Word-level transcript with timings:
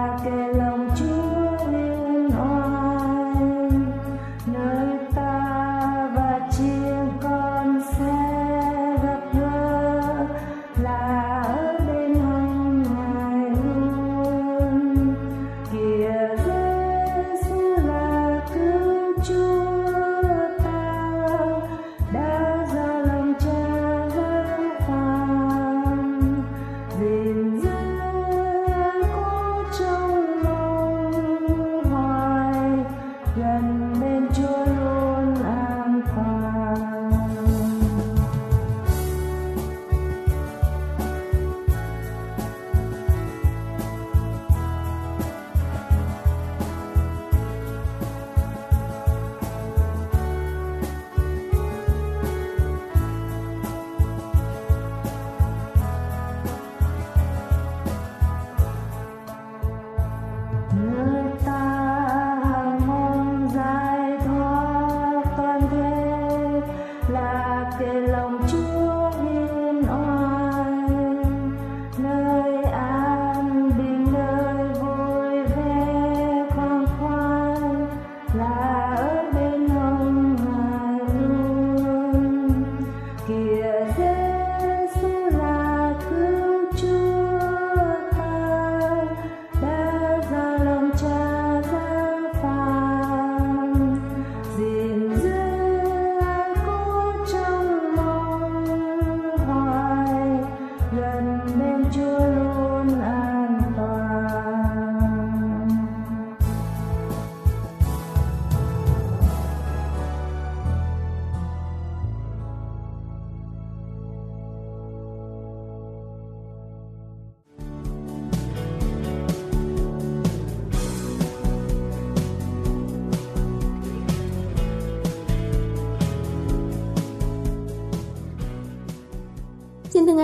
I 0.00 0.16
get 0.24 0.49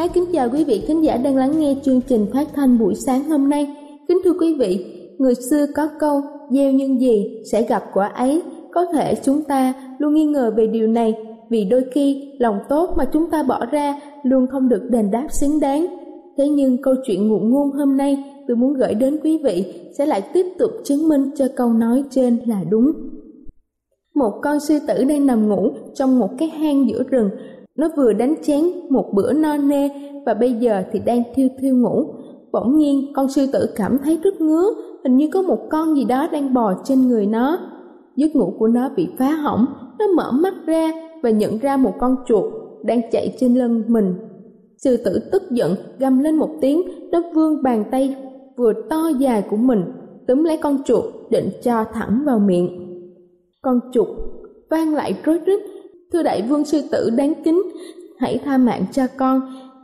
Thái 0.07 0.15
kính 0.15 0.33
chào 0.33 0.49
quý 0.53 0.65
vị 0.65 0.85
khán 0.89 1.01
giả 1.01 1.17
đang 1.17 1.37
lắng 1.37 1.59
nghe 1.59 1.75
chương 1.83 2.01
trình 2.01 2.27
phát 2.33 2.49
thanh 2.55 2.79
buổi 2.79 2.95
sáng 2.95 3.25
hôm 3.25 3.49
nay. 3.49 3.77
Kính 4.09 4.19
thưa 4.25 4.33
quý 4.41 4.55
vị, 4.59 4.87
người 5.19 5.35
xưa 5.51 5.67
có 5.75 5.89
câu 5.99 6.21
gieo 6.51 6.73
nhân 6.73 7.01
gì 7.01 7.43
sẽ 7.53 7.63
gặp 7.63 7.85
quả 7.95 8.07
ấy. 8.07 8.43
Có 8.73 8.87
thể 8.93 9.15
chúng 9.25 9.43
ta 9.43 9.75
luôn 9.99 10.15
nghi 10.15 10.25
ngờ 10.25 10.53
về 10.57 10.67
điều 10.67 10.87
này, 10.87 11.15
vì 11.51 11.65
đôi 11.65 11.85
khi 11.93 12.33
lòng 12.39 12.59
tốt 12.69 12.91
mà 12.97 13.05
chúng 13.13 13.31
ta 13.31 13.43
bỏ 13.43 13.67
ra 13.67 14.01
luôn 14.23 14.47
không 14.47 14.69
được 14.69 14.83
đền 14.91 15.11
đáp 15.11 15.27
xứng 15.31 15.61
đáng. 15.61 15.87
Thế 16.39 16.49
nhưng 16.49 16.83
câu 16.83 16.95
chuyện 17.07 17.29
ngụ 17.29 17.39
ngôn 17.39 17.71
hôm 17.71 17.97
nay 17.97 18.25
tôi 18.49 18.57
muốn 18.57 18.75
gửi 18.75 18.95
đến 18.95 19.19
quý 19.25 19.39
vị 19.45 19.65
sẽ 19.99 20.07
lại 20.07 20.23
tiếp 20.33 20.47
tục 20.59 20.71
chứng 20.85 21.09
minh 21.09 21.31
cho 21.37 21.47
câu 21.57 21.73
nói 21.73 22.05
trên 22.11 22.39
là 22.47 22.61
đúng. 22.71 22.93
Một 24.15 24.33
con 24.43 24.61
sư 24.61 24.79
tử 24.89 25.05
đang 25.05 25.27
nằm 25.27 25.49
ngủ 25.49 25.71
trong 25.95 26.19
một 26.19 26.31
cái 26.39 26.49
hang 26.49 26.89
giữa 26.89 27.03
rừng. 27.03 27.31
Nó 27.77 27.89
vừa 27.97 28.13
đánh 28.13 28.35
chén 28.43 28.63
một 28.91 29.11
bữa 29.15 29.33
no 29.33 29.57
nê 29.57 29.89
và 30.27 30.35
bây 30.35 30.53
giờ 30.53 30.83
thì 30.93 30.99
đang 30.99 31.23
thiêu 31.35 31.49
thiêu 31.61 31.77
ngủ. 31.77 32.05
Bỗng 32.53 32.77
nhiên 32.77 33.13
con 33.15 33.29
sư 33.29 33.47
tử 33.53 33.67
cảm 33.77 33.99
thấy 34.05 34.19
rất 34.23 34.41
ngứa, 34.41 34.67
hình 35.05 35.17
như 35.17 35.29
có 35.33 35.43
một 35.43 35.59
con 35.71 35.97
gì 35.97 36.05
đó 36.05 36.29
đang 36.33 36.55
bò 36.55 36.75
trên 36.85 37.09
người 37.09 37.27
nó. 37.27 37.59
Giấc 38.17 38.37
ngủ 38.37 38.53
của 38.59 38.69
nó 38.69 38.89
bị 38.97 39.09
phá 39.19 39.31
hỏng, 39.31 39.67
nó 39.99 40.07
mở 40.17 40.31
mắt 40.33 40.55
ra 40.67 40.91
và 41.23 41.31
nhận 41.31 41.59
ra 41.59 41.77
một 41.77 41.93
con 41.99 42.17
chuột 42.27 42.45
đang 42.85 43.01
chạy 43.11 43.37
trên 43.39 43.55
lưng 43.55 43.83
mình. 43.87 44.15
Sư 44.79 44.97
tử 45.05 45.21
tức 45.33 45.43
giận 45.51 45.75
gầm 45.99 46.19
lên 46.19 46.37
một 46.37 46.51
tiếng, 46.61 46.83
nó 47.13 47.23
vươn 47.35 47.63
bàn 47.63 47.85
tay 47.91 48.17
vừa 48.57 48.73
to 48.91 49.09
dài 49.19 49.43
của 49.51 49.57
mình, 49.57 49.85
túm 50.27 50.45
lấy 50.45 50.57
con 50.57 50.79
chuột 50.85 51.05
định 51.31 51.49
cho 51.63 51.85
thẳng 51.93 52.23
vào 52.27 52.39
miệng. 52.39 52.69
Con 53.63 53.81
chuột 53.93 54.09
vang 54.71 54.95
lại 54.95 55.15
rối 55.25 55.39
rít, 55.47 55.61
thưa 56.13 56.23
đại 56.23 56.43
vương 56.43 56.65
sư 56.65 56.83
tử 56.91 57.11
đáng 57.11 57.33
kính, 57.45 57.63
hãy 58.19 58.41
tha 58.45 58.59
mạng 58.59 58.85
cho 58.93 59.03
con, 59.17 59.41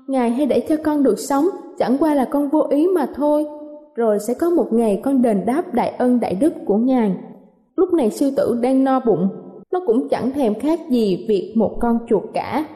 ngài 0.06 0.30
hãy 0.30 0.46
để 0.46 0.60
cho 0.68 0.76
con 0.76 1.02
được 1.02 1.18
sống, 1.18 1.48
chẳng 1.78 1.96
qua 2.00 2.14
là 2.14 2.24
con 2.24 2.48
vô 2.48 2.66
ý 2.70 2.86
mà 2.94 3.06
thôi. 3.14 3.46
Rồi 3.94 4.18
sẽ 4.26 4.34
có 4.34 4.50
một 4.50 4.72
ngày 4.72 5.00
con 5.04 5.22
đền 5.22 5.44
đáp 5.46 5.74
đại 5.74 5.88
ân 5.88 6.20
đại 6.20 6.34
đức 6.34 6.52
của 6.66 6.76
ngài. 6.76 7.16
Lúc 7.76 7.92
này 7.92 8.10
sư 8.10 8.30
tử 8.36 8.58
đang 8.62 8.84
no 8.84 9.00
bụng, 9.00 9.28
nó 9.72 9.80
cũng 9.86 10.08
chẳng 10.08 10.30
thèm 10.30 10.54
khác 10.60 10.80
gì 10.90 11.26
việc 11.28 11.52
một 11.56 11.76
con 11.80 11.98
chuột 12.08 12.22
cả. 12.34 12.66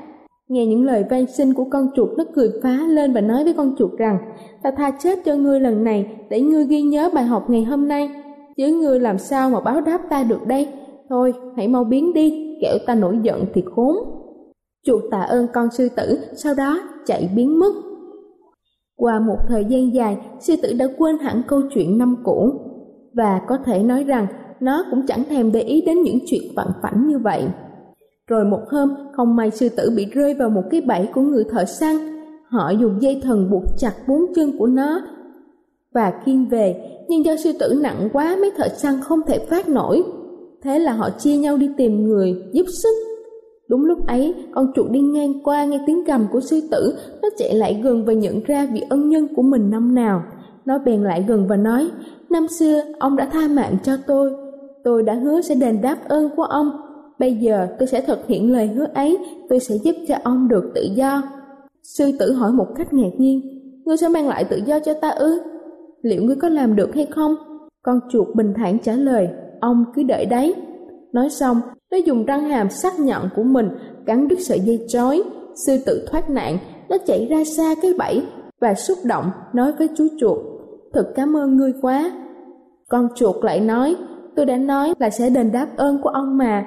Nghe 0.48 0.66
những 0.66 0.84
lời 0.84 1.04
van 1.10 1.26
xin 1.26 1.54
của 1.54 1.64
con 1.70 1.88
chuột 1.96 2.08
nó 2.16 2.24
cười 2.34 2.50
phá 2.62 2.78
lên 2.88 3.12
và 3.12 3.20
nói 3.20 3.44
với 3.44 3.52
con 3.52 3.74
chuột 3.78 3.98
rằng 3.98 4.18
Ta 4.62 4.70
tha 4.76 4.90
chết 4.90 5.18
cho 5.24 5.34
ngươi 5.34 5.60
lần 5.60 5.84
này 5.84 6.06
để 6.30 6.40
ngươi 6.40 6.64
ghi 6.64 6.82
nhớ 6.82 7.10
bài 7.14 7.24
học 7.24 7.50
ngày 7.50 7.64
hôm 7.64 7.88
nay. 7.88 8.10
Chứ 8.56 8.66
ngươi 8.66 9.00
làm 9.00 9.18
sao 9.18 9.50
mà 9.50 9.60
báo 9.60 9.80
đáp 9.80 10.00
ta 10.10 10.22
được 10.22 10.46
đây? 10.46 10.68
Thôi, 11.08 11.34
hãy 11.56 11.68
mau 11.68 11.84
biến 11.84 12.12
đi, 12.12 12.45
kẻo 12.60 12.78
ta 12.86 12.94
nổi 12.94 13.18
giận 13.22 13.44
thì 13.54 13.62
khốn. 13.74 13.96
Chuột 14.86 15.02
tạ 15.10 15.20
ơn 15.20 15.46
con 15.54 15.70
sư 15.70 15.88
tử, 15.96 16.18
sau 16.34 16.54
đó 16.54 16.80
chạy 17.06 17.30
biến 17.36 17.58
mất. 17.58 17.72
Qua 18.96 19.20
một 19.20 19.38
thời 19.48 19.64
gian 19.64 19.94
dài, 19.94 20.16
sư 20.40 20.54
tử 20.62 20.72
đã 20.78 20.86
quên 20.98 21.18
hẳn 21.18 21.42
câu 21.48 21.62
chuyện 21.74 21.98
năm 21.98 22.16
cũ. 22.24 22.52
Và 23.14 23.40
có 23.48 23.58
thể 23.64 23.82
nói 23.82 24.04
rằng 24.04 24.26
nó 24.60 24.84
cũng 24.90 25.06
chẳng 25.06 25.24
thèm 25.28 25.52
để 25.52 25.60
ý 25.60 25.82
đến 25.86 26.02
những 26.02 26.18
chuyện 26.26 26.42
vặn 26.56 26.66
vảnh 26.82 27.06
như 27.08 27.18
vậy. 27.18 27.44
Rồi 28.26 28.44
một 28.44 28.60
hôm, 28.70 28.94
không 29.12 29.36
may 29.36 29.50
sư 29.50 29.68
tử 29.68 29.92
bị 29.96 30.04
rơi 30.04 30.34
vào 30.34 30.50
một 30.50 30.62
cái 30.70 30.80
bẫy 30.80 31.08
của 31.14 31.20
người 31.20 31.44
thợ 31.50 31.64
săn. 31.64 31.96
Họ 32.48 32.70
dùng 32.70 33.02
dây 33.02 33.20
thần 33.24 33.50
buộc 33.50 33.62
chặt 33.78 33.92
bốn 34.08 34.20
chân 34.34 34.58
của 34.58 34.66
nó 34.66 35.00
và 35.94 36.12
khiêng 36.24 36.48
về, 36.48 36.98
nhưng 37.08 37.24
do 37.24 37.36
sư 37.36 37.52
tử 37.60 37.78
nặng 37.82 38.08
quá 38.12 38.36
mấy 38.40 38.50
thợ 38.56 38.68
săn 38.68 38.94
không 39.02 39.20
thể 39.26 39.38
phát 39.38 39.68
nổi. 39.68 40.02
Thế 40.66 40.78
là 40.78 40.92
họ 40.92 41.10
chia 41.10 41.36
nhau 41.36 41.56
đi 41.56 41.70
tìm 41.76 42.02
người 42.02 42.36
giúp 42.52 42.66
sức. 42.82 42.94
Đúng 43.68 43.84
lúc 43.84 44.06
ấy, 44.06 44.34
con 44.54 44.72
chuột 44.74 44.90
đi 44.90 45.00
ngang 45.00 45.42
qua 45.44 45.64
nghe 45.64 45.80
tiếng 45.86 46.04
gầm 46.04 46.26
của 46.32 46.40
sư 46.40 46.60
tử, 46.70 46.96
nó 47.22 47.28
chạy 47.36 47.54
lại 47.54 47.80
gần 47.84 48.04
và 48.04 48.12
nhận 48.12 48.42
ra 48.44 48.68
vị 48.72 48.82
ân 48.88 49.08
nhân 49.08 49.28
của 49.36 49.42
mình 49.42 49.70
năm 49.70 49.94
nào. 49.94 50.22
Nó 50.64 50.78
bèn 50.78 51.02
lại 51.02 51.24
gần 51.28 51.46
và 51.48 51.56
nói, 51.56 51.90
năm 52.30 52.46
xưa 52.48 52.80
ông 52.98 53.16
đã 53.16 53.28
tha 53.32 53.48
mạng 53.48 53.76
cho 53.84 53.96
tôi, 54.06 54.32
tôi 54.84 55.02
đã 55.02 55.14
hứa 55.14 55.40
sẽ 55.40 55.54
đền 55.54 55.82
đáp 55.82 55.98
ơn 56.08 56.30
của 56.36 56.42
ông 56.42 56.70
Bây 57.18 57.34
giờ 57.34 57.68
tôi 57.78 57.88
sẽ 57.88 58.00
thực 58.00 58.26
hiện 58.26 58.52
lời 58.52 58.66
hứa 58.66 58.86
ấy, 58.94 59.18
tôi 59.48 59.60
sẽ 59.60 59.74
giúp 59.74 59.96
cho 60.08 60.14
ông 60.24 60.48
được 60.48 60.72
tự 60.74 60.82
do. 60.94 61.22
Sư 61.82 62.12
tử 62.18 62.32
hỏi 62.32 62.52
một 62.52 62.66
cách 62.76 62.92
ngạc 62.92 63.10
nhiên, 63.18 63.40
ngươi 63.84 63.96
sẽ 63.96 64.08
mang 64.08 64.28
lại 64.28 64.44
tự 64.44 64.60
do 64.66 64.78
cho 64.80 64.94
ta 64.94 65.08
ư? 65.08 65.40
Liệu 66.02 66.22
ngươi 66.22 66.36
có 66.36 66.48
làm 66.48 66.76
được 66.76 66.94
hay 66.94 67.06
không? 67.06 67.34
Con 67.82 68.00
chuột 68.10 68.34
bình 68.34 68.52
thản 68.56 68.78
trả 68.78 68.92
lời, 68.92 69.28
ông 69.66 69.84
cứ 69.94 70.02
đợi 70.02 70.26
đấy. 70.26 70.54
Nói 71.12 71.30
xong, 71.30 71.60
nó 71.90 71.96
dùng 71.96 72.26
răng 72.26 72.42
hàm 72.42 72.70
sắc 72.70 73.00
nhọn 73.00 73.28
của 73.36 73.42
mình 73.42 73.68
cắn 74.06 74.28
đứt 74.28 74.40
sợi 74.40 74.60
dây 74.60 74.84
trói. 74.88 75.22
Sư 75.66 75.76
tử 75.86 76.06
thoát 76.10 76.30
nạn, 76.30 76.58
nó 76.88 76.96
chạy 77.06 77.26
ra 77.30 77.44
xa 77.56 77.74
cái 77.82 77.92
bẫy 77.98 78.22
và 78.60 78.74
xúc 78.74 78.98
động 79.04 79.30
nói 79.52 79.72
với 79.78 79.88
chú 79.96 80.06
chuột, 80.20 80.38
thật 80.92 81.12
cảm 81.14 81.36
ơn 81.36 81.56
ngươi 81.56 81.72
quá. 81.82 82.10
Con 82.88 83.08
chuột 83.14 83.44
lại 83.44 83.60
nói, 83.60 83.96
tôi 84.36 84.46
đã 84.46 84.56
nói 84.56 84.94
là 84.98 85.10
sẽ 85.10 85.30
đền 85.30 85.52
đáp 85.52 85.68
ơn 85.76 86.02
của 86.02 86.08
ông 86.08 86.38
mà, 86.38 86.66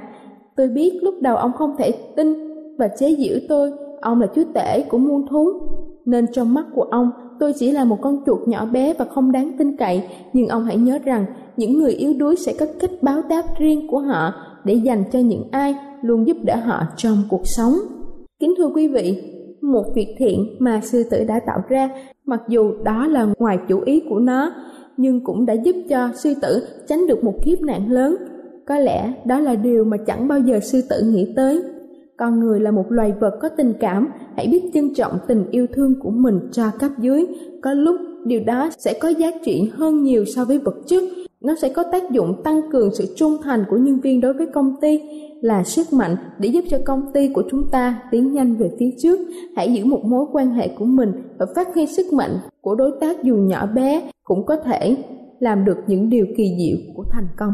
Tôi 0.59 0.67
biết 0.67 0.99
lúc 1.01 1.15
đầu 1.21 1.35
ông 1.35 1.51
không 1.53 1.75
thể 1.77 1.91
tin 2.15 2.33
và 2.77 2.87
chế 2.87 3.15
giễu 3.15 3.37
tôi, 3.49 3.71
ông 4.01 4.21
là 4.21 4.27
chúa 4.35 4.43
tể 4.53 4.81
của 4.89 4.97
muôn 4.97 5.27
thú. 5.27 5.51
Nên 6.05 6.25
trong 6.31 6.53
mắt 6.53 6.65
của 6.75 6.81
ông, 6.81 7.11
tôi 7.39 7.53
chỉ 7.53 7.71
là 7.71 7.85
một 7.85 7.97
con 8.01 8.17
chuột 8.25 8.47
nhỏ 8.47 8.65
bé 8.65 8.93
và 8.93 9.05
không 9.05 9.31
đáng 9.31 9.51
tin 9.57 9.77
cậy, 9.77 10.03
nhưng 10.33 10.47
ông 10.47 10.63
hãy 10.63 10.77
nhớ 10.77 10.99
rằng 11.05 11.25
những 11.57 11.79
người 11.79 11.91
yếu 11.91 12.13
đuối 12.17 12.35
sẽ 12.35 12.53
có 12.59 12.65
cách 12.79 12.91
báo 13.01 13.21
đáp 13.29 13.43
riêng 13.59 13.87
của 13.87 13.99
họ 13.99 14.33
để 14.63 14.73
dành 14.73 15.03
cho 15.11 15.19
những 15.19 15.43
ai 15.51 15.75
luôn 16.01 16.27
giúp 16.27 16.37
đỡ 16.43 16.55
họ 16.55 16.83
trong 16.97 17.17
cuộc 17.29 17.47
sống. 17.47 17.73
Kính 18.39 18.53
thưa 18.57 18.69
quý 18.75 18.87
vị, 18.87 19.23
một 19.61 19.85
việc 19.95 20.15
thiện 20.17 20.55
mà 20.59 20.81
sư 20.83 21.03
tử 21.11 21.23
đã 21.27 21.39
tạo 21.45 21.61
ra, 21.69 21.89
mặc 22.25 22.41
dù 22.47 22.73
đó 22.83 23.07
là 23.07 23.27
ngoài 23.37 23.57
chủ 23.67 23.81
ý 23.85 24.01
của 24.09 24.19
nó, 24.19 24.51
nhưng 24.97 25.23
cũng 25.23 25.45
đã 25.45 25.53
giúp 25.53 25.75
cho 25.89 26.09
sư 26.15 26.33
tử 26.41 26.67
tránh 26.87 27.07
được 27.07 27.23
một 27.23 27.33
kiếp 27.45 27.61
nạn 27.61 27.91
lớn 27.91 28.15
có 28.69 28.77
lẽ 28.77 29.13
đó 29.25 29.39
là 29.39 29.55
điều 29.55 29.83
mà 29.83 29.97
chẳng 29.97 30.27
bao 30.27 30.39
giờ 30.39 30.59
sư 30.59 30.81
tử 30.89 31.01
nghĩ 31.01 31.33
tới. 31.35 31.61
Con 32.19 32.39
người 32.39 32.59
là 32.59 32.71
một 32.71 32.85
loài 32.91 33.13
vật 33.19 33.37
có 33.41 33.49
tình 33.49 33.73
cảm, 33.79 34.07
hãy 34.35 34.47
biết 34.47 34.71
trân 34.73 34.93
trọng 34.93 35.17
tình 35.27 35.45
yêu 35.51 35.67
thương 35.73 35.99
của 35.99 36.09
mình 36.09 36.39
cho 36.51 36.63
cấp 36.79 36.91
dưới. 36.99 37.25
Có 37.61 37.73
lúc 37.73 37.95
điều 38.25 38.43
đó 38.43 38.69
sẽ 38.77 38.93
có 39.01 39.09
giá 39.09 39.31
trị 39.45 39.71
hơn 39.73 40.03
nhiều 40.03 40.25
so 40.25 40.45
với 40.45 40.57
vật 40.57 40.75
chất. 40.87 41.03
Nó 41.41 41.55
sẽ 41.55 41.69
có 41.69 41.83
tác 41.91 42.11
dụng 42.11 42.43
tăng 42.43 42.61
cường 42.71 42.95
sự 42.95 43.13
trung 43.15 43.37
thành 43.43 43.63
của 43.69 43.77
nhân 43.77 43.99
viên 43.99 44.21
đối 44.21 44.33
với 44.33 44.47
công 44.53 44.75
ty, 44.81 45.01
là 45.41 45.63
sức 45.63 45.93
mạnh 45.93 46.15
để 46.39 46.49
giúp 46.49 46.63
cho 46.69 46.77
công 46.85 47.11
ty 47.13 47.27
của 47.27 47.43
chúng 47.51 47.63
ta 47.71 48.01
tiến 48.11 48.33
nhanh 48.33 48.55
về 48.55 48.71
phía 48.79 48.89
trước. 48.97 49.19
Hãy 49.55 49.73
giữ 49.73 49.85
một 49.85 50.05
mối 50.05 50.25
quan 50.31 50.51
hệ 50.51 50.67
của 50.67 50.85
mình 50.85 51.11
và 51.37 51.45
phát 51.55 51.67
huy 51.73 51.85
sức 51.85 52.13
mạnh 52.13 52.37
của 52.61 52.75
đối 52.75 52.91
tác 53.01 53.23
dù 53.23 53.35
nhỏ 53.35 53.67
bé 53.75 54.11
cũng 54.23 54.45
có 54.45 54.55
thể 54.55 54.97
làm 55.39 55.65
được 55.65 55.77
những 55.87 56.09
điều 56.09 56.25
kỳ 56.37 56.55
diệu 56.57 56.77
của 56.95 57.03
thành 57.11 57.27
công. 57.37 57.53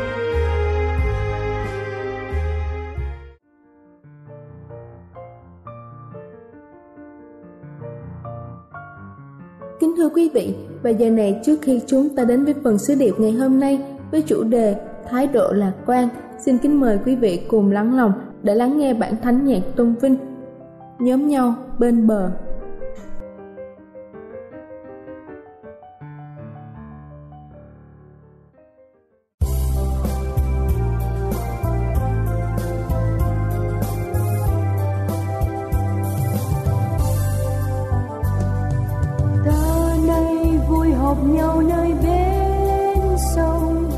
Thưa 10.01 10.09
quý 10.09 10.29
vị, 10.33 10.53
và 10.83 10.89
giờ 10.89 11.09
này 11.09 11.39
trước 11.45 11.61
khi 11.61 11.79
chúng 11.87 12.15
ta 12.15 12.23
đến 12.23 12.45
với 12.45 12.53
phần 12.63 12.77
sứ 12.77 12.95
điệp 12.95 13.13
ngày 13.17 13.31
hôm 13.31 13.59
nay 13.59 13.79
với 14.11 14.21
chủ 14.21 14.43
đề 14.43 14.75
Thái 15.09 15.27
độ 15.27 15.51
lạc 15.51 15.71
quan, 15.85 16.09
xin 16.45 16.57
kính 16.57 16.79
mời 16.79 16.99
quý 17.05 17.15
vị 17.15 17.41
cùng 17.47 17.71
lắng 17.71 17.95
lòng 17.97 18.13
để 18.43 18.55
lắng 18.55 18.79
nghe 18.79 18.93
bản 18.93 19.13
thánh 19.23 19.45
nhạc 19.45 19.59
tôn 19.75 19.95
vinh. 20.01 20.15
Nhóm 20.99 21.27
nhau 21.27 21.55
bên 21.79 22.07
bờ 22.07 22.31
họp 41.11 41.23
nhau 41.23 41.61
nơi 41.61 41.93
bên 42.03 43.17
sông 43.35 43.91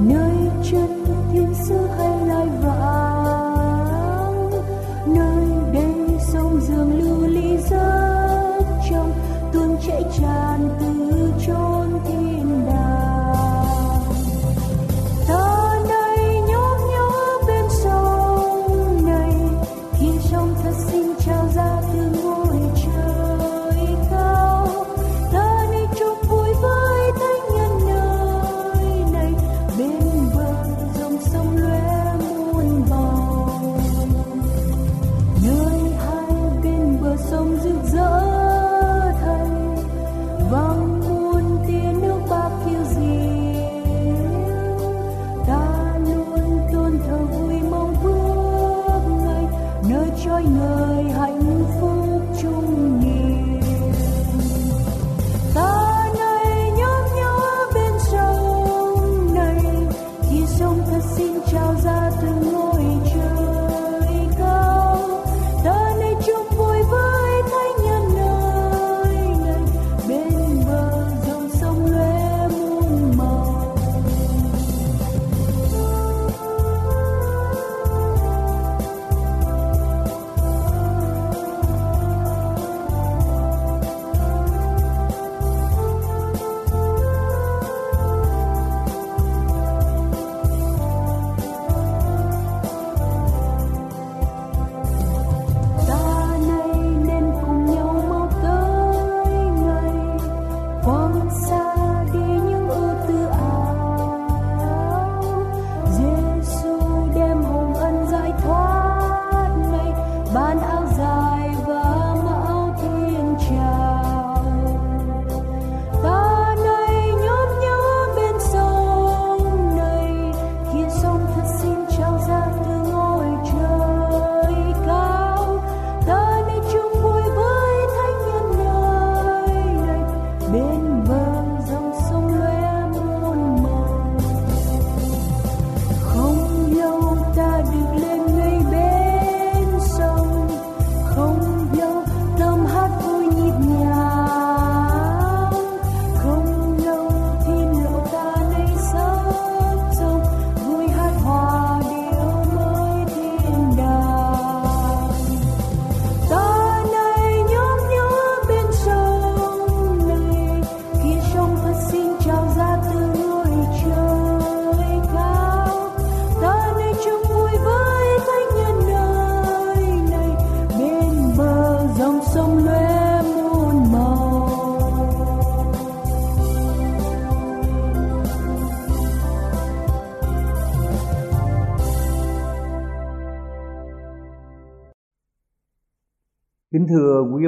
nơi 0.00 0.32
chân 0.70 1.04
thiên 1.32 1.54
sứ 1.68 1.86
hay 1.98 2.26
lai 2.26 2.46
vàng 2.62 2.77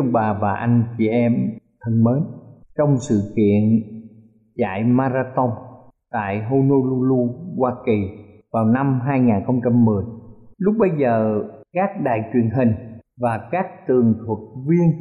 ông 0.01 0.13
bà 0.13 0.39
và 0.41 0.53
anh 0.55 0.85
chị 0.99 1.09
em 1.09 1.33
thân 1.81 2.05
mến, 2.05 2.23
trong 2.79 2.97
sự 2.99 3.33
kiện 3.37 3.83
chạy 4.57 4.85
marathon 4.85 5.51
tại 6.13 6.43
Honolulu, 6.45 7.29
Hoa 7.57 7.75
Kỳ 7.87 8.09
vào 8.53 8.65
năm 8.65 9.01
2010, 9.07 10.05
lúc 10.59 10.75
bây 10.79 10.91
giờ 11.01 11.43
các 11.73 11.91
đài 12.05 12.21
truyền 12.33 12.51
hình 12.51 12.73
và 13.21 13.49
các 13.51 13.67
tường 13.89 14.15
thuật 14.27 14.39
viên 14.69 14.93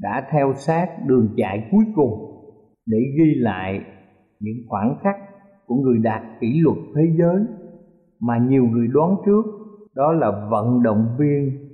đã 0.00 0.26
theo 0.32 0.52
sát 0.56 0.86
đường 1.06 1.28
chạy 1.36 1.68
cuối 1.70 1.84
cùng 1.94 2.10
để 2.86 2.98
ghi 3.18 3.34
lại 3.34 3.80
những 4.40 4.56
khoảng 4.68 4.96
khắc 5.02 5.16
của 5.66 5.74
người 5.74 5.98
đạt 5.98 6.22
kỷ 6.40 6.60
lục 6.60 6.76
thế 6.94 7.02
giới 7.18 7.40
mà 8.20 8.38
nhiều 8.38 8.64
người 8.64 8.86
đoán 8.86 9.16
trước 9.26 9.42
đó 9.94 10.12
là 10.12 10.48
vận 10.50 10.82
động 10.82 11.16
viên 11.18 11.68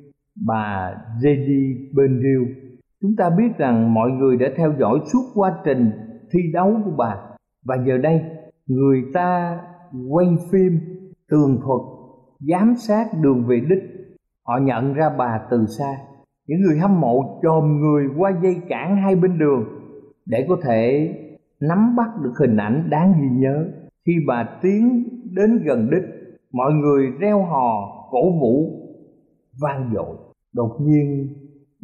bà 0.46 0.94
J.D. 1.22 1.50
Benrill. 1.96 2.63
Chúng 3.02 3.16
ta 3.16 3.30
biết 3.30 3.58
rằng 3.58 3.94
mọi 3.94 4.10
người 4.10 4.36
đã 4.36 4.46
theo 4.56 4.72
dõi 4.78 4.98
suốt 5.12 5.30
quá 5.34 5.54
trình 5.64 5.90
thi 6.32 6.40
đấu 6.52 6.76
của 6.84 6.92
bà. 6.96 7.16
Và 7.64 7.76
giờ 7.86 7.98
đây, 7.98 8.22
người 8.66 9.02
ta 9.14 9.60
quay 10.08 10.26
phim, 10.52 10.80
tường 11.28 11.60
thuật, 11.64 11.80
giám 12.40 12.74
sát 12.76 13.06
đường 13.20 13.44
về 13.46 13.60
đích. 13.60 13.82
Họ 14.46 14.58
nhận 14.58 14.94
ra 14.94 15.10
bà 15.18 15.40
từ 15.50 15.66
xa. 15.78 15.96
Những 16.46 16.60
người 16.60 16.78
hâm 16.78 17.00
mộ 17.00 17.40
chồm 17.42 17.80
người 17.80 18.06
qua 18.18 18.32
dây 18.42 18.56
cản 18.68 18.96
hai 18.96 19.16
bên 19.16 19.38
đường 19.38 19.64
để 20.26 20.46
có 20.48 20.56
thể 20.62 21.14
nắm 21.60 21.96
bắt 21.96 22.08
được 22.22 22.32
hình 22.40 22.56
ảnh 22.56 22.90
đáng 22.90 23.14
ghi 23.20 23.28
nhớ. 23.30 23.68
Khi 24.06 24.12
bà 24.26 24.48
tiến 24.62 25.08
đến 25.32 25.62
gần 25.64 25.90
đích, 25.90 26.02
mọi 26.52 26.72
người 26.72 27.06
reo 27.20 27.42
hò, 27.42 28.06
cổ 28.10 28.40
vũ, 28.40 28.70
vang 29.60 29.90
dội. 29.94 30.16
Đột 30.52 30.76
nhiên 30.80 31.28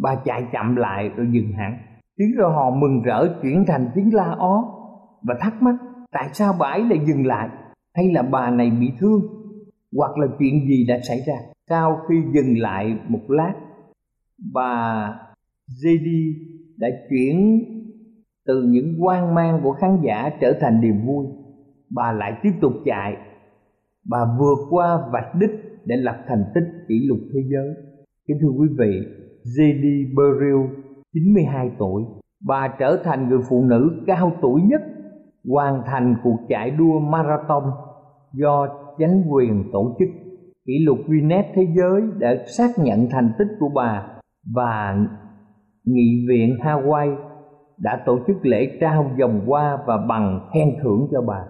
bà 0.02 0.14
chạy 0.25 0.47
chậm 0.52 0.76
lại 0.76 1.11
rồi 1.16 1.26
dừng 1.30 1.52
hẳn. 1.52 1.78
Tiếng 2.16 2.30
reo 2.38 2.50
hò 2.50 2.71
mừng 2.71 3.02
rỡ 3.02 3.28
chuyển 3.42 3.64
thành 3.66 3.90
tiếng 3.95 4.14
la 4.14 4.35
ó. 4.38 4.76
Và 5.23 5.35
thắc 5.40 5.62
mắc 5.62 5.75
tại 6.12 6.28
sao 6.33 6.54
bà 6.59 6.66
ấy 6.66 6.85
lại 6.85 7.00
dừng 7.07 7.26
lại? 7.26 7.49
Hay 7.95 8.12
là 8.12 8.23
bà 8.23 8.50
này 8.50 8.71
bị 8.71 8.92
thương? 8.99 9.21
Hoặc 9.97 10.19
là 10.19 10.26
chuyện 10.38 10.69
gì 10.69 10.87
đã 10.88 10.99
xảy 11.09 11.21
ra? 11.26 11.35
Sau 11.69 12.00
khi 12.09 12.14
dừng 12.33 12.59
lại 12.59 12.99
một 13.09 13.21
lát 13.28 13.54
bà 14.52 15.14
JD 15.83 16.35
đã 16.76 16.88
chuyển 17.11 17.64
từ 18.47 18.62
những 18.62 18.97
quan 18.99 19.35
mang 19.35 19.61
của 19.62 19.73
khán 19.73 19.99
giả 20.02 20.30
trở 20.40 20.52
thành 20.61 20.80
niềm 20.80 21.07
vui. 21.07 21.26
Bà 21.90 22.12
lại 22.12 22.38
tiếp 22.42 22.52
tục 22.61 22.73
chạy. 22.85 23.16
Bà 24.04 24.19
vượt 24.38 24.59
qua 24.71 25.09
vạch 25.12 25.35
đích 25.40 25.50
để 25.85 25.97
lập 25.97 26.25
thành 26.28 26.45
tích 26.54 26.64
kỷ 26.88 27.07
lục 27.07 27.19
thế 27.35 27.40
giới. 27.52 27.75
Kính 28.28 28.38
thưa 28.40 28.49
quý 28.49 28.69
vị, 28.78 29.00
J.D. 29.44 30.14
Beryl, 30.16 30.85
92 31.14 31.70
tuổi, 31.78 32.02
bà 32.47 32.68
trở 32.78 33.00
thành 33.04 33.28
người 33.28 33.40
phụ 33.49 33.64
nữ 33.64 34.02
cao 34.06 34.32
tuổi 34.42 34.62
nhất 34.62 34.80
hoàn 35.49 35.82
thành 35.87 36.16
cuộc 36.23 36.37
chạy 36.49 36.70
đua 36.70 36.99
marathon 36.99 37.64
do 38.32 38.68
chánh 38.99 39.23
quyền 39.30 39.64
tổ 39.73 39.97
chức. 39.99 40.09
Kỷ 40.66 40.73
lục 40.85 40.99
Guinness 41.06 41.49
Thế 41.54 41.66
giới 41.76 42.02
đã 42.18 42.35
xác 42.47 42.70
nhận 42.78 43.06
thành 43.11 43.32
tích 43.38 43.49
của 43.61 43.68
bà 43.75 44.06
và 44.54 44.99
Nghị 45.85 46.26
viện 46.28 46.56
Hawaii 46.61 47.16
đã 47.78 48.02
tổ 48.06 48.18
chức 48.26 48.37
lễ 48.42 48.78
trao 48.80 49.11
vòng 49.20 49.40
hoa 49.47 49.78
và 49.87 49.97
bằng 50.09 50.49
khen 50.54 50.68
thưởng 50.82 51.09
cho 51.12 51.23
bà. 51.23 51.44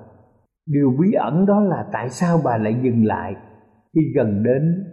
điều 0.66 0.90
bí 1.00 1.12
ẩn 1.12 1.46
đó 1.46 1.60
là 1.60 1.86
tại 1.92 2.08
sao 2.08 2.40
bà 2.44 2.56
lại 2.56 2.76
dừng 2.82 3.04
lại 3.04 3.34
khi 3.94 4.00
gần 4.14 4.42
đến 4.42 4.84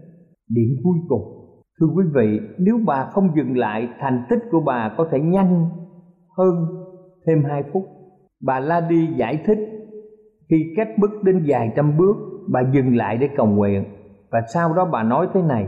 điểm 0.50 0.70
cuối 0.84 0.98
cùng 1.08 1.37
thưa 1.80 1.88
quý 1.96 2.04
vị, 2.14 2.40
nếu 2.58 2.80
bà 2.86 3.06
không 3.12 3.36
dừng 3.36 3.58
lại, 3.58 3.90
thành 4.00 4.26
tích 4.30 4.40
của 4.52 4.60
bà 4.66 4.94
có 4.98 5.08
thể 5.12 5.20
nhanh 5.20 5.70
hơn 6.38 6.56
thêm 7.28 7.44
hai 7.44 7.64
phút. 7.74 7.84
Bà 8.44 8.60
la 8.60 8.82
đi 8.82 9.08
giải 9.16 9.44
thích, 9.46 9.60
khi 10.50 10.74
cách 10.78 10.88
bước 11.00 11.24
đến 11.24 11.44
vài 11.48 11.72
trăm 11.76 11.98
bước, 11.98 12.16
bà 12.48 12.62
dừng 12.74 12.96
lại 12.96 13.18
để 13.18 13.30
cầu 13.38 13.48
nguyện. 13.48 13.84
Và 14.32 14.40
sau 14.54 14.74
đó 14.74 14.86
bà 14.92 15.04
nói 15.04 15.28
thế 15.34 15.42
này, 15.42 15.68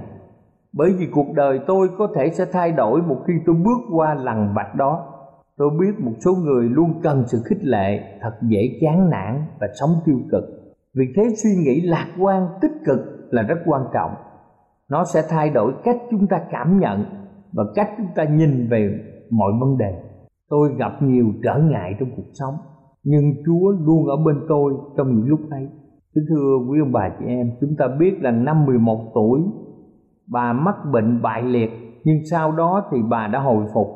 bởi 0.74 0.94
vì 1.00 1.08
cuộc 1.12 1.34
đời 1.36 1.60
tôi 1.68 1.90
có 1.98 2.08
thể 2.16 2.30
sẽ 2.30 2.46
thay 2.52 2.72
đổi 2.72 3.02
một 3.02 3.18
khi 3.28 3.34
tôi 3.46 3.56
bước 3.56 3.96
qua 3.96 4.14
lằn 4.14 4.54
vạch 4.56 4.76
đó. 4.76 5.06
Tôi 5.58 5.70
biết 5.80 6.00
một 6.00 6.14
số 6.26 6.36
người 6.36 6.70
luôn 6.70 6.94
cần 7.04 7.24
sự 7.28 7.42
khích 7.46 7.64
lệ, 7.64 8.20
thật 8.22 8.32
dễ 8.42 8.78
chán 8.82 9.10
nản 9.10 9.42
và 9.60 9.68
sống 9.80 9.90
tiêu 10.06 10.20
cực. 10.32 10.44
Vì 10.96 11.06
thế 11.16 11.24
suy 11.44 11.50
nghĩ 11.56 11.82
lạc 11.82 12.08
quan, 12.20 12.48
tích 12.62 12.72
cực 12.86 13.00
là 13.32 13.42
rất 13.42 13.58
quan 13.66 13.82
trọng 13.94 14.12
nó 14.92 15.04
sẽ 15.14 15.22
thay 15.30 15.50
đổi 15.50 15.74
cách 15.84 15.98
chúng 16.12 16.28
ta 16.28 16.38
cảm 16.52 16.80
nhận 16.80 17.06
và 17.54 17.64
cách 17.76 17.90
chúng 17.98 18.08
ta 18.16 18.24
nhìn 18.24 18.68
về 18.70 19.00
mọi 19.32 19.52
vấn 19.60 19.78
đề. 19.78 20.02
Tôi 20.50 20.70
gặp 20.78 20.92
nhiều 21.02 21.26
trở 21.44 21.60
ngại 21.60 21.96
trong 22.00 22.10
cuộc 22.16 22.30
sống, 22.34 22.54
nhưng 23.04 23.34
chúa 23.46 23.72
luôn 23.72 24.06
ở 24.06 24.16
bên 24.26 24.46
tôi 24.50 24.74
trong 24.98 25.16
những 25.16 25.28
lúc 25.28 25.40
ấy. 25.50 25.68
Kính 26.16 26.24
thưa 26.30 26.58
quý 26.70 26.80
ông 26.80 26.92
bà 26.92 27.10
chị 27.20 27.26
em, 27.26 27.52
chúng 27.62 27.76
ta 27.78 27.86
biết 28.00 28.18
là 28.22 28.32
năm 28.32 28.66
11 28.66 29.12
tuổi, 29.14 29.42
bà 30.32 30.54
mắc 30.54 30.76
bệnh 30.94 31.22
bại 31.22 31.44
liệt, 31.44 31.70
nhưng 32.04 32.18
sau 32.32 32.52
đó 32.52 32.84
thì 32.92 32.98
bà 33.10 33.28
đã 33.28 33.40
hồi 33.40 33.66
phục. 33.74 33.88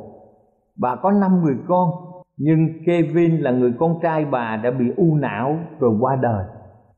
Bà 0.79 0.95
có 0.95 1.11
năm 1.11 1.41
người 1.43 1.55
con, 1.67 1.89
nhưng 2.37 2.67
Kevin 2.85 3.37
là 3.37 3.51
người 3.51 3.73
con 3.79 3.99
trai 4.01 4.25
bà 4.25 4.61
đã 4.63 4.71
bị 4.71 4.85
u 4.97 5.15
não 5.15 5.57
rồi 5.79 5.97
qua 5.99 6.15
đời. 6.21 6.45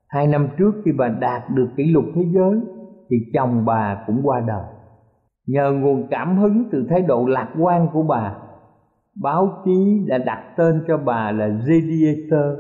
Hai 0.08 0.28
năm 0.28 0.48
trước 0.58 0.72
khi 0.86 0.92
bà 0.98 1.08
đạt 1.08 1.44
được 1.50 1.68
kỷ 1.78 1.84
lục 1.84 2.06
thế 2.16 2.22
giới 2.34 2.60
thì 3.10 3.18
chồng 3.34 3.66
bà 3.66 4.04
cũng 4.08 4.22
qua 4.24 4.40
đời. 4.48 4.64
Nhờ 5.48 5.72
nguồn 5.72 6.08
cảm 6.12 6.38
hứng 6.38 6.64
từ 6.72 6.86
thái 6.90 7.02
độ 7.02 7.26
lạc 7.26 7.50
quan 7.60 7.88
của 7.94 8.04
bà, 8.04 8.36
báo 9.22 9.62
chí 9.66 10.06
đã 10.08 10.18
đặt 10.18 10.44
tên 10.58 10.84
cho 10.88 10.98
bà 10.98 11.32
là 11.32 11.48
Radiator, 11.48 12.60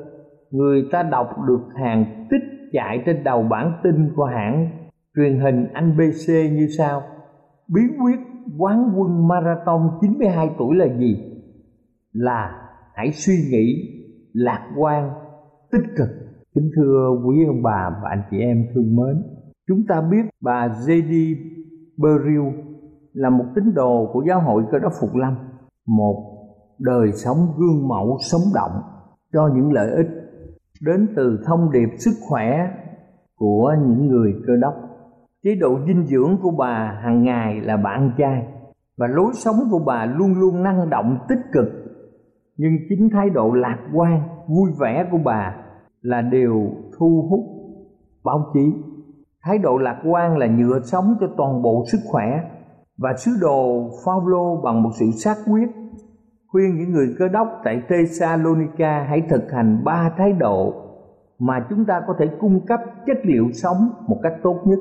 người 0.51 0.83
ta 0.91 1.03
đọc 1.03 1.29
được 1.47 1.61
hàng 1.75 2.27
tích 2.29 2.43
chạy 2.71 3.03
trên 3.05 3.23
đầu 3.23 3.43
bản 3.43 3.73
tin 3.83 4.09
của 4.15 4.25
hãng, 4.25 4.69
truyền 5.15 5.39
hình 5.39 5.67
anh 5.73 5.97
BC 5.97 6.29
như 6.29 6.67
sau. 6.77 7.01
Bí 7.67 7.81
quyết 8.03 8.19
quán 8.57 8.93
quân 8.97 9.27
marathon 9.27 9.89
92 10.01 10.49
tuổi 10.57 10.75
là 10.75 10.85
gì? 10.85 11.17
Là 12.13 12.51
hãy 12.95 13.11
suy 13.11 13.33
nghĩ, 13.51 13.75
lạc 14.33 14.69
quan, 14.77 15.09
tích 15.71 15.85
cực. 15.97 16.09
Kính 16.55 16.71
thưa 16.75 17.21
quý 17.25 17.45
ông 17.47 17.63
bà 17.63 17.89
và 18.03 18.09
anh 18.09 18.21
chị 18.31 18.39
em 18.39 18.65
thương 18.73 18.95
mến 18.95 19.34
chúng 19.67 19.85
ta 19.87 20.01
biết 20.11 20.25
bà 20.41 20.67
J.D. 20.67 21.37
Beryl 21.97 22.65
là 23.13 23.29
một 23.29 23.45
tín 23.55 23.73
đồ 23.73 24.09
của 24.13 24.23
giáo 24.27 24.41
hội 24.41 24.63
cơ 24.71 24.79
đốc 24.79 24.91
phục 25.01 25.15
lâm, 25.15 25.35
một 25.87 26.35
đời 26.79 27.11
sống 27.11 27.37
gương 27.57 27.87
mẫu 27.87 28.17
sống 28.31 28.41
động 28.53 28.81
cho 29.33 29.49
những 29.55 29.73
lợi 29.73 29.91
ích 29.91 30.07
đến 30.81 31.07
từ 31.15 31.39
thông 31.45 31.71
điệp 31.71 31.89
sức 31.97 32.11
khỏe 32.29 32.69
của 33.35 33.75
những 33.87 34.07
người 34.07 34.33
cơ 34.47 34.53
đốc. 34.61 34.73
Chế 35.43 35.55
độ 35.55 35.79
dinh 35.87 36.05
dưỡng 36.05 36.37
của 36.41 36.51
bà 36.51 36.99
hàng 37.03 37.23
ngày 37.23 37.61
là 37.61 37.77
bà 37.77 37.89
ăn 37.89 38.11
chay 38.17 38.47
và 38.97 39.07
lối 39.07 39.31
sống 39.33 39.55
của 39.71 39.79
bà 39.85 40.05
luôn 40.05 40.39
luôn 40.39 40.63
năng 40.63 40.89
động, 40.89 41.17
tích 41.29 41.39
cực. 41.53 41.65
Nhưng 42.57 42.73
chính 42.89 43.09
thái 43.09 43.29
độ 43.29 43.51
lạc 43.51 43.77
quan, 43.93 44.21
vui 44.47 44.71
vẻ 44.79 45.07
của 45.11 45.19
bà 45.25 45.55
là 46.01 46.21
điều 46.21 46.69
thu 46.99 47.27
hút 47.29 47.39
báo 48.23 48.51
chí 48.53 48.73
thái 49.45 49.57
độ 49.57 49.77
lạc 49.77 50.01
quan 50.05 50.37
là 50.37 50.47
nhựa 50.47 50.79
sống 50.79 51.15
cho 51.19 51.27
toàn 51.37 51.61
bộ 51.61 51.83
sức 51.91 51.99
khỏe 52.05 52.41
và 52.97 53.13
sứ 53.17 53.31
đồ 53.41 53.89
Phaolô 54.05 54.61
bằng 54.63 54.83
một 54.83 54.89
sự 54.99 55.05
xác 55.11 55.35
quyết 55.45 55.69
khuyên 56.47 56.77
những 56.77 56.91
người 56.91 57.15
cơ 57.19 57.27
đốc 57.27 57.47
tại 57.63 57.81
Thessalonica 57.89 59.05
hãy 59.09 59.21
thực 59.29 59.51
hành 59.51 59.83
ba 59.83 60.11
thái 60.17 60.33
độ 60.33 60.73
mà 61.39 61.65
chúng 61.69 61.85
ta 61.85 62.01
có 62.07 62.13
thể 62.19 62.25
cung 62.39 62.65
cấp 62.65 62.79
chất 63.07 63.17
liệu 63.23 63.45
sống 63.53 63.89
một 64.07 64.19
cách 64.23 64.33
tốt 64.43 64.61
nhất. 64.65 64.79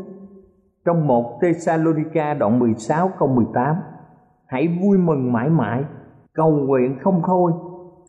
Trong 0.85 1.07
một 1.07 1.38
Thessalonica 1.42 2.35
đoạn 2.35 2.59
16 2.59 3.11
câu 3.18 3.29
18 3.29 3.77
Hãy 4.46 4.79
vui 4.83 4.98
mừng 4.98 5.33
mãi 5.33 5.50
mãi, 5.50 5.85
cầu 6.35 6.50
nguyện 6.50 6.98
không 7.03 7.22
thôi, 7.27 7.53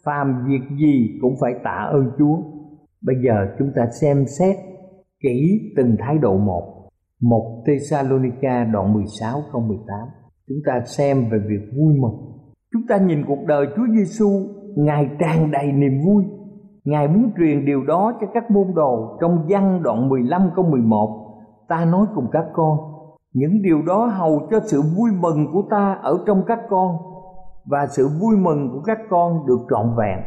phàm 0.03 0.45
việc 0.47 0.61
gì 0.79 1.19
cũng 1.21 1.35
phải 1.41 1.53
tạ 1.63 1.87
ơn 1.91 2.11
Chúa. 2.17 2.37
Bây 3.01 3.15
giờ 3.25 3.47
chúng 3.59 3.71
ta 3.75 3.85
xem 4.01 4.25
xét 4.39 4.55
kỹ 5.25 5.71
từng 5.77 5.95
thái 5.99 6.17
độ 6.17 6.37
một. 6.37 6.89
Một 7.21 7.63
Thessalonica 7.67 8.63
đoạn 8.73 8.93
16 8.93 9.41
câu 9.51 9.61
18 9.61 9.97
Chúng 10.47 10.57
ta 10.65 10.81
xem 10.85 11.29
về 11.31 11.37
việc 11.49 11.71
vui 11.77 11.93
mừng 11.99 12.35
Chúng 12.73 12.87
ta 12.87 12.97
nhìn 12.97 13.25
cuộc 13.27 13.45
đời 13.47 13.67
Chúa 13.75 13.87
Giêsu, 13.97 14.29
Ngài 14.75 15.09
tràn 15.19 15.51
đầy 15.51 15.71
niềm 15.71 16.01
vui. 16.05 16.23
Ngài 16.85 17.07
muốn 17.07 17.31
truyền 17.37 17.65
điều 17.65 17.83
đó 17.83 18.13
cho 18.21 18.27
các 18.33 18.51
môn 18.51 18.67
đồ 18.75 19.17
trong 19.21 19.45
văn 19.49 19.81
đoạn 19.83 20.09
15 20.09 20.49
câu 20.55 20.65
11. 20.65 21.25
Ta 21.67 21.85
nói 21.85 22.05
cùng 22.15 22.25
các 22.31 22.45
con, 22.53 22.77
những 23.33 23.61
điều 23.61 23.81
đó 23.81 24.05
hầu 24.05 24.47
cho 24.51 24.59
sự 24.59 24.81
vui 24.97 25.11
mừng 25.19 25.47
của 25.53 25.63
ta 25.69 25.97
ở 26.01 26.23
trong 26.27 26.43
các 26.47 26.59
con 26.69 26.97
và 27.65 27.87
sự 27.87 28.07
vui 28.21 28.37
mừng 28.37 28.69
của 28.73 28.81
các 28.85 28.97
con 29.09 29.45
được 29.47 29.59
trọn 29.69 29.95
vẹn. 29.97 30.19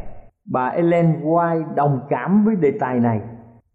Bà 0.51 0.67
Ellen 0.67 1.21
White 1.23 1.75
đồng 1.75 1.99
cảm 2.09 2.45
với 2.45 2.55
đề 2.55 2.71
tài 2.79 2.99
này. 2.99 3.19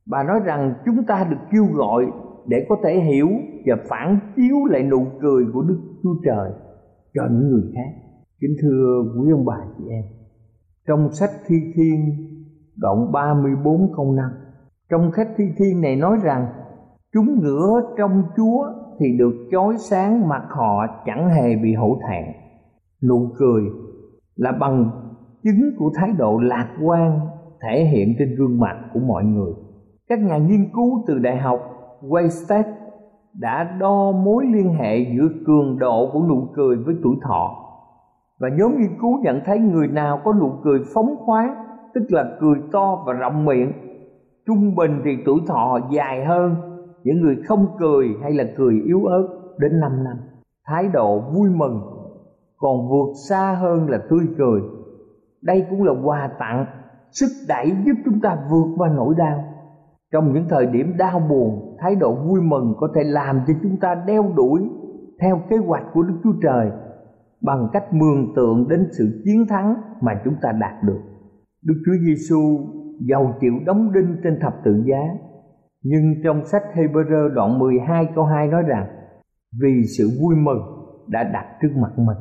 Bà 0.07 0.23
nói 0.23 0.41
rằng 0.45 0.75
chúng 0.85 1.05
ta 1.07 1.27
được 1.31 1.37
kêu 1.53 1.65
gọi 1.73 2.07
để 2.47 2.67
có 2.69 2.77
thể 2.85 3.01
hiểu 3.01 3.29
và 3.67 3.77
phản 3.89 4.19
chiếu 4.37 4.65
lại 4.65 4.83
nụ 4.83 5.07
cười 5.21 5.45
của 5.53 5.63
Đức 5.63 5.79
Chúa 6.03 6.15
Trời 6.25 6.51
cho 7.15 7.23
những 7.31 7.49
người 7.49 7.73
khác. 7.75 8.01
Kính 8.41 8.57
thưa 8.63 9.03
quý 9.19 9.31
ông 9.33 9.45
bà 9.45 9.57
chị 9.79 9.85
em, 9.91 10.05
Trong 10.87 11.13
sách 11.13 11.31
Thi 11.47 11.57
Thiên 11.75 12.01
đoạn 12.77 13.13
34 13.13 13.93
câu 13.97 14.13
5 14.13 14.31
Trong 14.91 15.11
sách 15.17 15.29
Thi 15.37 15.45
Thiên 15.57 15.81
này 15.81 15.97
nói 15.97 16.19
rằng, 16.23 16.47
Chúng 17.13 17.41
ngửa 17.41 17.81
trong 17.99 18.23
Chúa 18.37 18.67
thì 18.99 19.07
được 19.19 19.49
chói 19.51 19.75
sáng 19.79 20.29
mặt 20.29 20.43
họ 20.51 20.87
chẳng 21.07 21.29
hề 21.29 21.57
bị 21.57 21.75
hổ 21.75 21.99
thẹn. 22.09 22.25
Nụ 23.09 23.29
cười 23.39 23.63
là 24.37 24.53
bằng 24.53 24.91
chứng 25.43 25.77
của 25.79 25.91
thái 25.95 26.13
độ 26.19 26.39
lạc 26.39 26.77
quan 26.85 27.21
thể 27.63 27.85
hiện 27.85 28.15
trên 28.19 28.35
gương 28.35 28.61
mặt 28.61 28.77
của 28.93 29.01
mọi 29.01 29.25
người. 29.25 29.53
Các 30.09 30.19
nhà 30.19 30.39
nghiên 30.39 30.71
cứu 30.75 31.05
từ 31.07 31.19
Đại 31.19 31.37
học 31.37 31.61
Waystate 32.03 32.73
đã 33.33 33.77
đo 33.81 34.13
mối 34.13 34.45
liên 34.47 34.75
hệ 34.75 34.99
giữa 34.99 35.29
cường 35.47 35.79
độ 35.79 36.11
của 36.13 36.21
nụ 36.29 36.49
cười 36.55 36.77
với 36.77 36.95
tuổi 37.03 37.17
thọ. 37.23 37.57
Và 38.41 38.49
nhóm 38.49 38.79
nghiên 38.79 38.99
cứu 39.01 39.19
nhận 39.23 39.41
thấy 39.47 39.59
người 39.59 39.89
nào 39.89 40.21
có 40.25 40.33
nụ 40.33 40.53
cười 40.65 40.81
phóng 40.95 41.17
khoáng, 41.19 41.55
tức 41.95 42.03
là 42.09 42.25
cười 42.41 42.57
to 42.73 43.05
và 43.07 43.13
rộng 43.13 43.45
miệng, 43.45 43.73
trung 44.47 44.75
bình 44.75 45.01
thì 45.05 45.11
tuổi 45.25 45.41
thọ 45.47 45.79
dài 45.91 46.25
hơn, 46.25 46.55
những 47.05 47.21
người 47.21 47.37
không 47.47 47.67
cười 47.79 48.09
hay 48.23 48.33
là 48.33 48.45
cười 48.57 48.81
yếu 48.87 49.05
ớt 49.05 49.29
đến 49.59 49.81
5 49.81 50.05
năm. 50.05 50.17
Thái 50.67 50.89
độ 50.93 51.21
vui 51.21 51.51
mừng 51.51 51.81
còn 52.57 52.89
vượt 52.89 53.13
xa 53.29 53.57
hơn 53.61 53.89
là 53.89 53.99
tươi 54.11 54.27
cười. 54.39 54.61
Đây 55.43 55.67
cũng 55.71 55.83
là 55.83 55.93
quà 56.05 56.31
tặng, 56.39 56.67
sức 57.11 57.29
đẩy 57.49 57.73
giúp 57.87 57.95
chúng 58.05 58.21
ta 58.21 58.37
vượt 58.51 58.75
qua 58.77 58.89
nỗi 58.97 59.15
đau 59.19 59.45
trong 60.15 60.33
những 60.33 60.47
thời 60.49 60.67
điểm 60.67 60.97
đau 60.97 61.21
buồn 61.29 61.77
thái 61.79 61.95
độ 61.95 62.15
vui 62.15 62.41
mừng 62.41 62.75
có 62.79 62.89
thể 62.95 63.03
làm 63.05 63.41
cho 63.47 63.55
chúng 63.63 63.77
ta 63.81 63.95
đeo 64.07 64.33
đuổi 64.37 64.61
theo 65.21 65.41
kế 65.51 65.57
hoạch 65.57 65.85
của 65.93 66.03
đức 66.03 66.15
chúa 66.25 66.33
trời 66.43 66.71
bằng 67.43 67.69
cách 67.73 67.85
mường 67.93 68.33
tượng 68.37 68.69
đến 68.69 68.87
sự 68.99 69.23
chiến 69.25 69.47
thắng 69.49 69.75
mà 70.01 70.13
chúng 70.25 70.35
ta 70.43 70.53
đạt 70.61 70.83
được. 70.83 71.01
Đức 71.65 71.75
Chúa 71.87 71.93
Giêsu 72.07 72.59
giàu 73.01 73.35
chịu 73.41 73.53
đóng 73.67 73.93
đinh 73.93 74.17
trên 74.25 74.39
thập 74.41 74.55
tự 74.65 74.83
giá, 74.87 75.03
nhưng 75.83 76.15
trong 76.25 76.45
sách 76.45 76.63
Hebrew 76.75 77.29
đoạn 77.35 77.59
12 77.59 78.09
câu 78.15 78.25
2 78.25 78.49
nói 78.49 78.63
rằng 78.63 78.87
vì 79.63 79.83
sự 79.99 80.09
vui 80.21 80.37
mừng 80.37 80.63
đã 81.09 81.25
đặt 81.25 81.47
trước 81.63 81.77
mặt 81.77 81.93
mình. 81.97 82.19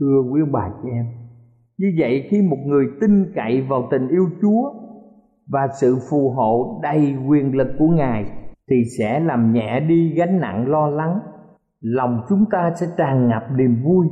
Thưa 0.00 0.22
quý 0.32 0.40
bà 0.52 0.68
chị 0.82 0.88
em, 0.90 1.06
như 1.78 1.86
vậy 1.98 2.26
khi 2.30 2.42
một 2.42 2.58
người 2.66 2.84
tin 3.00 3.32
cậy 3.34 3.66
vào 3.68 3.88
tình 3.90 4.08
yêu 4.08 4.26
Chúa 4.42 4.85
và 5.48 5.68
sự 5.80 5.98
phù 6.10 6.30
hộ 6.30 6.80
đầy 6.82 7.14
quyền 7.28 7.56
lực 7.56 7.68
của 7.78 7.88
Ngài 7.88 8.24
thì 8.70 8.76
sẽ 8.98 9.20
làm 9.20 9.52
nhẹ 9.52 9.80
đi 9.80 10.14
gánh 10.16 10.40
nặng 10.40 10.68
lo 10.68 10.88
lắng. 10.88 11.20
Lòng 11.80 12.20
chúng 12.28 12.44
ta 12.50 12.72
sẽ 12.80 12.86
tràn 12.96 13.28
ngập 13.28 13.42
niềm 13.56 13.82
vui 13.84 14.06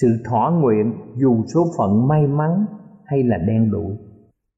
sự 0.00 0.08
thỏa 0.24 0.50
nguyện 0.50 0.92
dù 1.16 1.44
số 1.54 1.64
phận 1.78 2.08
may 2.08 2.26
mắn 2.26 2.66
hay 3.04 3.22
là 3.22 3.36
đen 3.46 3.70
đủi. 3.70 3.96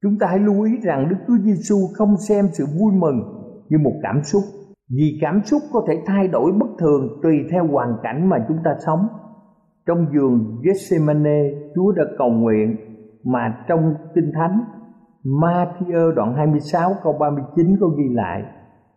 Chúng 0.03 0.17
ta 0.19 0.27
hãy 0.27 0.39
lưu 0.39 0.63
ý 0.63 0.71
rằng 0.83 1.09
Đức 1.09 1.15
Chúa 1.27 1.37
Giêsu 1.37 1.75
không 1.93 2.17
xem 2.17 2.47
sự 2.51 2.65
vui 2.79 2.93
mừng 2.93 3.21
như 3.69 3.77
một 3.77 3.93
cảm 4.03 4.23
xúc, 4.23 4.43
vì 4.89 5.17
cảm 5.21 5.41
xúc 5.43 5.61
có 5.73 5.85
thể 5.87 5.93
thay 6.05 6.27
đổi 6.27 6.51
bất 6.51 6.67
thường 6.79 7.19
tùy 7.23 7.39
theo 7.51 7.67
hoàn 7.67 7.97
cảnh 8.03 8.29
mà 8.29 8.45
chúng 8.47 8.57
ta 8.63 8.71
sống. 8.85 9.07
Trong 9.87 10.05
giường 10.13 10.61
Gethsemane, 10.63 11.43
Chúa 11.75 11.91
đã 11.91 12.03
cầu 12.17 12.29
nguyện 12.29 12.75
mà 13.23 13.65
trong 13.67 13.93
Kinh 14.15 14.31
Thánh, 14.35 14.61
Matthew 15.23 16.11
đoạn 16.15 16.33
26 16.35 16.91
câu 17.03 17.13
39 17.19 17.77
có 17.79 17.87
ghi 17.87 18.09
lại, 18.09 18.43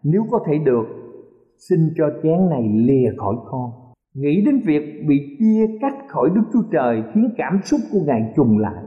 Nếu 0.02 0.22
có 0.30 0.40
thể 0.46 0.58
được, 0.58 0.84
Xin 1.68 1.78
cho 1.96 2.04
chén 2.22 2.50
này 2.50 2.68
lìa 2.74 3.10
khỏi 3.16 3.34
con. 3.50 3.70
Nghĩ 4.14 4.44
đến 4.46 4.60
việc 4.66 5.04
bị 5.08 5.36
chia 5.38 5.66
cắt 5.80 5.94
khỏi 6.08 6.30
Đức 6.34 6.42
Chúa 6.52 6.62
Trời 6.72 7.02
Khiến 7.14 7.30
cảm 7.36 7.60
xúc 7.64 7.80
của 7.92 7.98
Ngài 8.06 8.32
trùng 8.36 8.58
lại. 8.58 8.84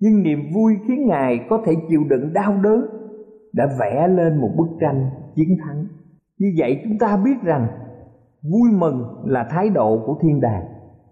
Nhưng 0.00 0.22
niềm 0.22 0.38
vui 0.54 0.74
khiến 0.86 1.06
Ngài 1.06 1.46
có 1.50 1.62
thể 1.66 1.72
chịu 1.88 2.00
đựng 2.08 2.32
đau 2.32 2.56
đớn 2.62 2.86
Đã 3.52 3.66
vẽ 3.80 4.08
lên 4.08 4.40
một 4.40 4.50
bức 4.56 4.68
tranh 4.80 5.10
chiến 5.34 5.48
thắng. 5.64 5.86
Như 6.38 6.46
vậy 6.58 6.80
chúng 6.84 6.98
ta 6.98 7.16
biết 7.24 7.42
rằng 7.42 7.66
Vui 8.42 8.70
mừng 8.78 9.04
là 9.24 9.46
thái 9.50 9.68
độ 9.68 10.02
của 10.06 10.18
thiên 10.22 10.40
đàng 10.40 10.64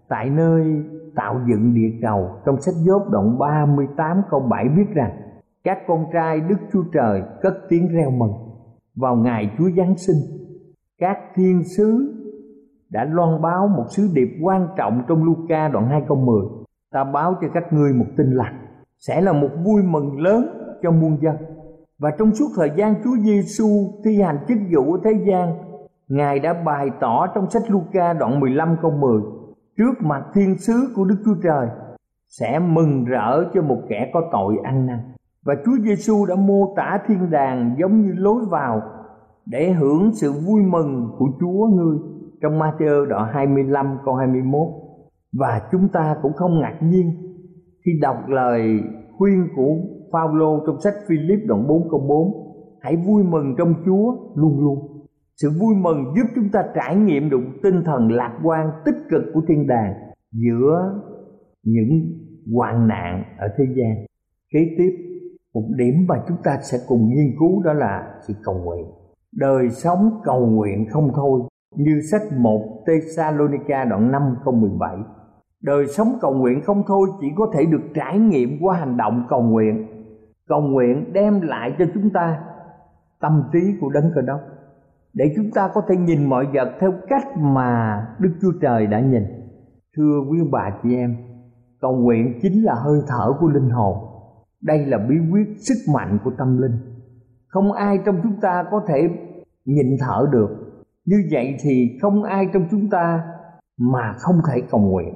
Tại 0.09 0.29
nơi 0.29 0.83
tạo 1.15 1.39
dựng 1.49 1.73
địa 1.73 1.91
cầu. 2.01 2.29
Trong 2.45 2.61
sách 2.61 2.75
Gióp 2.75 3.09
đoạn 3.09 3.39
38 3.39 4.21
câu 4.29 4.39
7 4.39 4.65
viết 4.75 4.93
rằng 4.93 5.11
các 5.65 5.77
con 5.87 6.05
trai 6.13 6.41
Đức 6.41 6.57
Chúa 6.73 6.83
Trời 6.93 7.21
cất 7.41 7.53
tiếng 7.69 7.87
reo 7.87 8.11
mừng. 8.11 8.33
Vào 8.95 9.15
ngày 9.15 9.51
Chúa 9.57 9.69
Giáng 9.77 9.97
sinh, 9.97 10.17
Các 10.99 11.17
thiên 11.35 11.63
sứ 11.63 12.13
đã 12.89 13.05
loan 13.05 13.41
báo 13.41 13.67
một 13.67 13.85
sứ 13.89 14.09
điệp 14.13 14.29
quan 14.41 14.67
trọng 14.77 15.03
trong 15.07 15.23
Luca 15.23 15.67
đoạn 15.67 15.87
2 15.89 16.01
câu 16.07 16.17
10 16.17 16.41
Ta 16.91 17.03
báo 17.03 17.35
cho 17.41 17.47
các 17.53 17.73
ngươi 17.73 17.93
một 17.93 18.05
tin 18.17 18.31
lành 18.31 18.67
Sẽ 18.97 19.21
là 19.21 19.33
một 19.33 19.49
vui 19.65 19.83
mừng 19.83 20.19
lớn 20.19 20.47
cho 20.83 20.91
muôn 20.91 21.17
dân. 21.21 21.35
Và 21.99 22.11
trong 22.17 22.35
suốt 22.35 22.47
thời 22.55 22.71
gian 22.77 22.95
Chúa 23.03 23.17
Giêsu 23.23 23.67
thi 24.05 24.21
hành 24.21 24.37
chức 24.47 24.57
vụ 24.75 24.93
ở 24.93 24.99
thế 25.03 25.11
gian, 25.27 25.53
Ngài 26.07 26.39
đã 26.39 26.53
bày 26.53 26.87
tỏ 27.01 27.27
trong 27.35 27.49
sách 27.49 27.63
Luca 27.67 28.13
đoạn 28.13 28.39
15 28.39 28.77
câu 28.81 28.91
10 28.91 29.21
Trước 29.77 29.93
mặt 30.01 30.23
thiên 30.33 30.57
sứ 30.57 30.73
của 30.95 31.05
Đức 31.05 31.17
Chúa 31.25 31.35
Trời 31.43 31.67
Sẽ 32.27 32.59
mừng 32.59 33.05
rỡ 33.05 33.43
cho 33.53 33.61
một 33.61 33.81
kẻ 33.89 34.11
có 34.13 34.21
tội 34.31 34.57
ăn 34.63 34.85
năn. 34.85 35.14
Và 35.45 35.55
Chúa 35.65 35.77
Giêsu 35.83 36.25
đã 36.25 36.35
mô 36.35 36.73
tả 36.75 36.99
thiên 37.07 37.31
đàng 37.31 37.75
giống 37.79 38.01
như 38.01 38.13
lối 38.17 38.45
vào 38.49 38.81
Để 39.45 39.71
hưởng 39.71 40.11
sự 40.13 40.31
vui 40.31 40.61
mừng 40.61 41.15
của 41.17 41.27
Chúa 41.39 41.67
ngươi 41.67 41.97
Trong 42.41 42.59
Matthew 42.59 43.05
đoạn 43.05 43.33
25 43.33 43.97
câu 44.05 44.15
21 44.15 44.67
Và 45.33 45.61
chúng 45.71 45.87
ta 45.93 46.15
cũng 46.21 46.33
không 46.33 46.59
ngạc 46.59 46.79
nhiên 46.81 47.11
Khi 47.85 47.91
đọc 48.01 48.17
lời 48.27 48.79
khuyên 49.17 49.47
của 49.55 49.75
Phaolô 50.11 50.63
trong 50.67 50.81
sách 50.81 50.93
Philip 51.07 51.39
đoạn 51.47 51.67
4 51.67 51.89
câu 51.89 51.99
4 51.99 52.45
Hãy 52.85 52.95
vui 52.95 53.23
mừng 53.23 53.55
trong 53.57 53.73
Chúa 53.85 54.15
luôn 54.35 54.59
luôn. 54.59 55.05
Sự 55.41 55.49
vui 55.59 55.75
mừng 55.75 56.13
giúp 56.15 56.27
chúng 56.35 56.49
ta 56.49 56.63
trải 56.75 56.95
nghiệm 56.95 57.29
được 57.29 57.41
tinh 57.63 57.83
thần 57.85 58.11
lạc 58.11 58.39
quan 58.43 58.69
tích 58.85 58.95
cực 59.09 59.21
của 59.33 59.41
thiên 59.47 59.67
đàng 59.67 59.93
giữa 60.31 61.01
những 61.63 62.01
hoạn 62.53 62.87
nạn 62.87 63.23
ở 63.37 63.47
thế 63.57 63.65
gian. 63.75 64.05
Kế 64.53 64.59
tiếp 64.77 65.14
một 65.55 65.63
điểm 65.75 66.05
mà 66.07 66.15
chúng 66.27 66.37
ta 66.43 66.57
sẽ 66.61 66.77
cùng 66.87 67.09
nghiên 67.09 67.35
cứu 67.39 67.63
đó 67.63 67.73
là 67.73 68.13
sự 68.27 68.33
cầu 68.43 68.55
nguyện 68.55 68.85
đời 69.35 69.69
sống 69.69 70.21
cầu 70.23 70.45
nguyện 70.45 70.85
không 70.89 71.11
thôi 71.15 71.41
như 71.75 72.01
sách 72.11 72.21
1 72.37 72.83
Thessalonica 72.87 73.85
đoạn 73.85 74.11
5 74.11 74.35
câu 74.45 74.53
17 74.53 74.97
đời 75.63 75.87
sống 75.87 76.17
cầu 76.21 76.33
nguyện 76.33 76.61
không 76.61 76.83
thôi 76.87 77.09
chỉ 77.21 77.27
có 77.35 77.51
thể 77.53 77.65
được 77.65 77.81
trải 77.93 78.19
nghiệm 78.19 78.57
qua 78.61 78.77
hành 78.77 78.97
động 78.97 79.25
cầu 79.29 79.41
nguyện 79.41 79.87
cầu 80.49 80.61
nguyện 80.61 81.13
đem 81.13 81.41
lại 81.41 81.75
cho 81.79 81.85
chúng 81.93 82.09
ta 82.09 82.39
tâm 83.19 83.43
trí 83.53 83.59
của 83.81 83.89
đấng 83.89 84.11
cơ 84.15 84.21
đốc 84.21 84.39
để 85.15 85.33
chúng 85.35 85.51
ta 85.51 85.69
có 85.73 85.81
thể 85.87 85.95
nhìn 85.97 86.29
mọi 86.29 86.45
vật 86.53 86.71
theo 86.79 86.93
cách 87.07 87.37
mà 87.37 88.01
Đức 88.19 88.29
Chúa 88.41 88.51
Trời 88.61 88.87
đã 88.87 88.99
nhìn. 88.99 89.23
Thưa 89.97 90.19
quý 90.29 90.37
bà 90.51 90.71
chị 90.83 90.95
em, 90.95 91.15
cầu 91.81 91.95
nguyện 91.95 92.39
chính 92.41 92.63
là 92.63 92.73
hơi 92.73 92.99
thở 93.07 93.33
của 93.39 93.47
linh 93.47 93.69
hồn. 93.69 94.14
Đây 94.65 94.85
là 94.85 94.97
bí 94.97 95.15
quyết 95.31 95.47
sức 95.57 95.93
mạnh 95.93 96.17
của 96.23 96.31
tâm 96.37 96.61
linh. 96.61 96.77
Không 97.47 97.71
ai 97.71 97.99
trong 98.05 98.19
chúng 98.23 98.39
ta 98.41 98.63
có 98.71 98.81
thể 98.87 99.09
nhịn 99.65 99.87
thở 99.99 100.25
được. 100.31 100.49
Như 101.05 101.17
vậy 101.31 101.55
thì 101.63 101.97
không 102.01 102.23
ai 102.23 102.47
trong 102.53 102.67
chúng 102.71 102.89
ta 102.89 103.23
mà 103.77 104.13
không 104.17 104.35
thể 104.49 104.61
cầu 104.71 104.81
nguyện. 104.81 105.13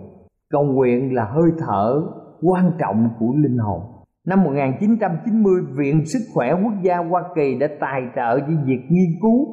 Cầu 0.50 0.64
nguyện 0.64 1.16
là 1.16 1.26
hơi 1.26 1.52
thở 1.58 2.02
quan 2.42 2.72
trọng 2.80 3.10
của 3.20 3.34
linh 3.36 3.58
hồn. 3.58 3.82
Năm 4.28 4.44
1990, 4.44 5.62
Viện 5.78 6.06
Sức 6.06 6.20
khỏe 6.34 6.52
Quốc 6.64 6.74
gia 6.84 6.98
Hoa 6.98 7.24
Kỳ 7.36 7.60
đã 7.60 7.68
tài 7.80 8.02
trợ 8.16 8.40
cho 8.40 8.54
việc 8.66 8.82
nghiên 8.90 9.10
cứu 9.22 9.48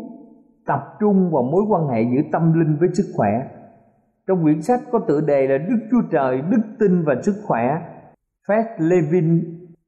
tập 0.66 0.80
trung 1.00 1.30
vào 1.32 1.42
mối 1.42 1.62
quan 1.68 1.88
hệ 1.88 2.02
giữa 2.02 2.22
tâm 2.32 2.52
linh 2.52 2.76
với 2.80 2.88
sức 2.94 3.12
khỏe 3.16 3.30
trong 4.26 4.42
quyển 4.42 4.62
sách 4.62 4.80
có 4.92 4.98
tựa 5.08 5.20
đề 5.20 5.46
là 5.46 5.58
Đức 5.58 5.76
Chúa 5.90 6.02
Trời, 6.10 6.42
Đức 6.50 6.62
tin 6.78 7.02
và 7.04 7.14
sức 7.22 7.34
khỏe. 7.46 7.62
Fred 8.48 8.64
Levin 8.78 9.44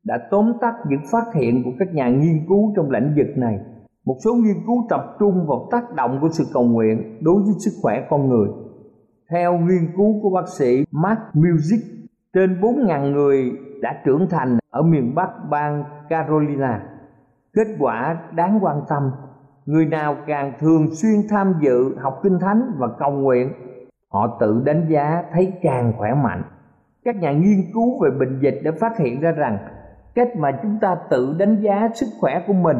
đã 0.08 0.18
tóm 0.30 0.52
tắt 0.60 0.74
những 0.88 1.00
phát 1.12 1.24
hiện 1.34 1.62
của 1.64 1.70
các 1.78 1.94
nhà 1.94 2.08
nghiên 2.08 2.46
cứu 2.48 2.72
trong 2.76 2.90
lĩnh 2.90 3.14
vực 3.16 3.26
này. 3.36 3.60
Một 4.04 4.16
số 4.24 4.34
nghiên 4.34 4.56
cứu 4.66 4.86
tập 4.88 5.16
trung 5.18 5.46
vào 5.46 5.68
tác 5.70 5.94
động 5.94 6.18
của 6.20 6.28
sự 6.32 6.44
cầu 6.52 6.64
nguyện 6.64 7.18
đối 7.20 7.42
với 7.42 7.52
sức 7.58 7.70
khỏe 7.82 8.06
con 8.10 8.28
người. 8.28 8.48
Theo 9.30 9.58
nghiên 9.58 9.92
cứu 9.96 10.20
của 10.22 10.30
bác 10.30 10.48
sĩ 10.48 10.84
Mark 10.90 11.20
Music, 11.34 11.80
trên 12.34 12.60
4.000 12.60 13.12
người 13.12 13.52
đã 13.82 14.02
trưởng 14.04 14.26
thành 14.30 14.58
ở 14.70 14.82
miền 14.82 15.14
Bắc 15.14 15.30
bang 15.50 15.84
Carolina. 16.08 16.82
Kết 17.52 17.66
quả 17.78 18.16
đáng 18.34 18.58
quan 18.62 18.80
tâm 18.88 19.10
người 19.66 19.86
nào 19.86 20.16
càng 20.26 20.52
thường 20.60 20.86
xuyên 20.94 21.28
tham 21.30 21.54
dự 21.60 21.96
học 21.98 22.20
kinh 22.22 22.38
thánh 22.40 22.72
và 22.78 22.88
cầu 22.98 23.10
nguyện 23.10 23.52
họ 24.12 24.36
tự 24.40 24.62
đánh 24.64 24.86
giá 24.88 25.22
thấy 25.32 25.52
càng 25.62 25.92
khỏe 25.98 26.14
mạnh 26.14 26.42
các 27.04 27.16
nhà 27.16 27.32
nghiên 27.32 27.72
cứu 27.74 28.02
về 28.02 28.10
bệnh 28.10 28.40
dịch 28.40 28.60
đã 28.64 28.70
phát 28.80 28.98
hiện 28.98 29.20
ra 29.20 29.32
rằng 29.32 29.58
cách 30.18 30.36
mà 30.36 30.48
chúng 30.62 30.78
ta 30.80 30.96
tự 31.10 31.36
đánh 31.38 31.62
giá 31.62 31.88
sức 31.94 32.06
khỏe 32.20 32.44
của 32.46 32.52
mình 32.52 32.76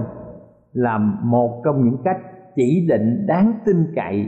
là 0.73 0.99
một 1.23 1.63
trong 1.65 1.85
những 1.85 1.97
cách 2.05 2.17
chỉ 2.57 2.87
định 2.89 3.27
đáng 3.27 3.53
tin 3.67 3.77
cậy 3.97 4.27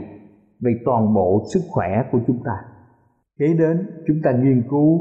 về 0.59 0.71
toàn 0.85 1.13
bộ 1.13 1.43
sức 1.53 1.59
khỏe 1.69 2.03
của 2.11 2.19
chúng 2.27 2.37
ta. 2.45 2.51
Kế 3.39 3.45
đến, 3.59 3.89
chúng 4.07 4.17
ta 4.23 4.31
nghiên 4.31 4.63
cứu 4.69 4.99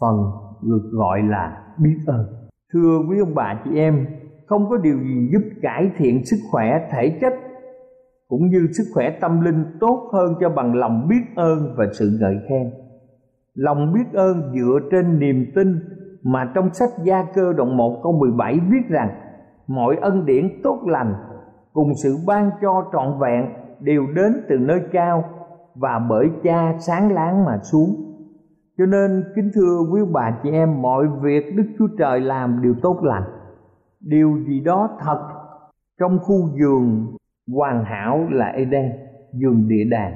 phần 0.00 0.16
được 0.62 0.90
gọi 0.92 1.22
là 1.22 1.74
biết 1.78 1.96
ơn. 2.06 2.26
Thưa 2.72 2.98
quý 3.10 3.18
ông 3.20 3.34
bà 3.34 3.60
chị 3.64 3.70
em, 3.78 4.06
không 4.46 4.68
có 4.70 4.76
điều 4.76 4.98
gì 4.98 5.28
giúp 5.32 5.42
cải 5.62 5.90
thiện 5.96 6.24
sức 6.24 6.36
khỏe 6.50 6.88
thể 6.92 7.18
chất 7.20 7.32
cũng 8.28 8.48
như 8.48 8.66
sức 8.72 8.84
khỏe 8.94 9.18
tâm 9.20 9.40
linh 9.40 9.64
tốt 9.80 10.10
hơn 10.12 10.34
cho 10.40 10.48
bằng 10.50 10.74
lòng 10.74 11.08
biết 11.08 11.22
ơn 11.36 11.74
và 11.76 11.84
sự 11.92 12.18
ngợi 12.20 12.36
khen. 12.48 12.70
Lòng 13.54 13.92
biết 13.92 14.18
ơn 14.18 14.52
dựa 14.54 14.78
trên 14.90 15.18
niềm 15.18 15.46
tin 15.54 15.97
mà 16.22 16.52
trong 16.54 16.74
sách 16.74 16.90
Gia 17.02 17.24
Cơ 17.34 17.52
đoạn 17.52 17.76
1 17.76 18.00
câu 18.02 18.12
17 18.12 18.58
viết 18.70 18.88
rằng, 18.88 19.10
mọi 19.66 19.96
ân 20.00 20.26
điển 20.26 20.60
tốt 20.62 20.78
lành 20.86 21.14
cùng 21.72 21.92
sự 22.02 22.16
ban 22.26 22.50
cho 22.62 22.84
trọn 22.92 23.18
vẹn 23.20 23.52
đều 23.80 24.06
đến 24.14 24.32
từ 24.48 24.58
nơi 24.58 24.80
cao 24.92 25.24
và 25.74 25.98
bởi 26.08 26.30
cha 26.42 26.72
sáng 26.78 27.12
láng 27.12 27.44
mà 27.44 27.58
xuống. 27.62 28.04
Cho 28.78 28.86
nên, 28.86 29.24
kính 29.36 29.50
thưa 29.54 29.80
quý 29.92 30.00
bà 30.12 30.38
chị 30.42 30.50
em, 30.50 30.82
mọi 30.82 31.06
việc 31.22 31.44
Đức 31.56 31.64
Chúa 31.78 31.88
Trời 31.98 32.20
làm 32.20 32.62
đều 32.62 32.74
tốt 32.82 33.00
lành. 33.02 33.24
Điều 34.00 34.38
gì 34.46 34.60
đó 34.60 34.88
thật 35.00 35.28
trong 36.00 36.18
khu 36.18 36.36
vườn 36.60 37.06
hoàn 37.54 37.84
hảo 37.84 38.26
là 38.30 38.46
Eden, 38.46 38.92
vườn 39.42 39.68
địa 39.68 39.84
đàng. 39.90 40.14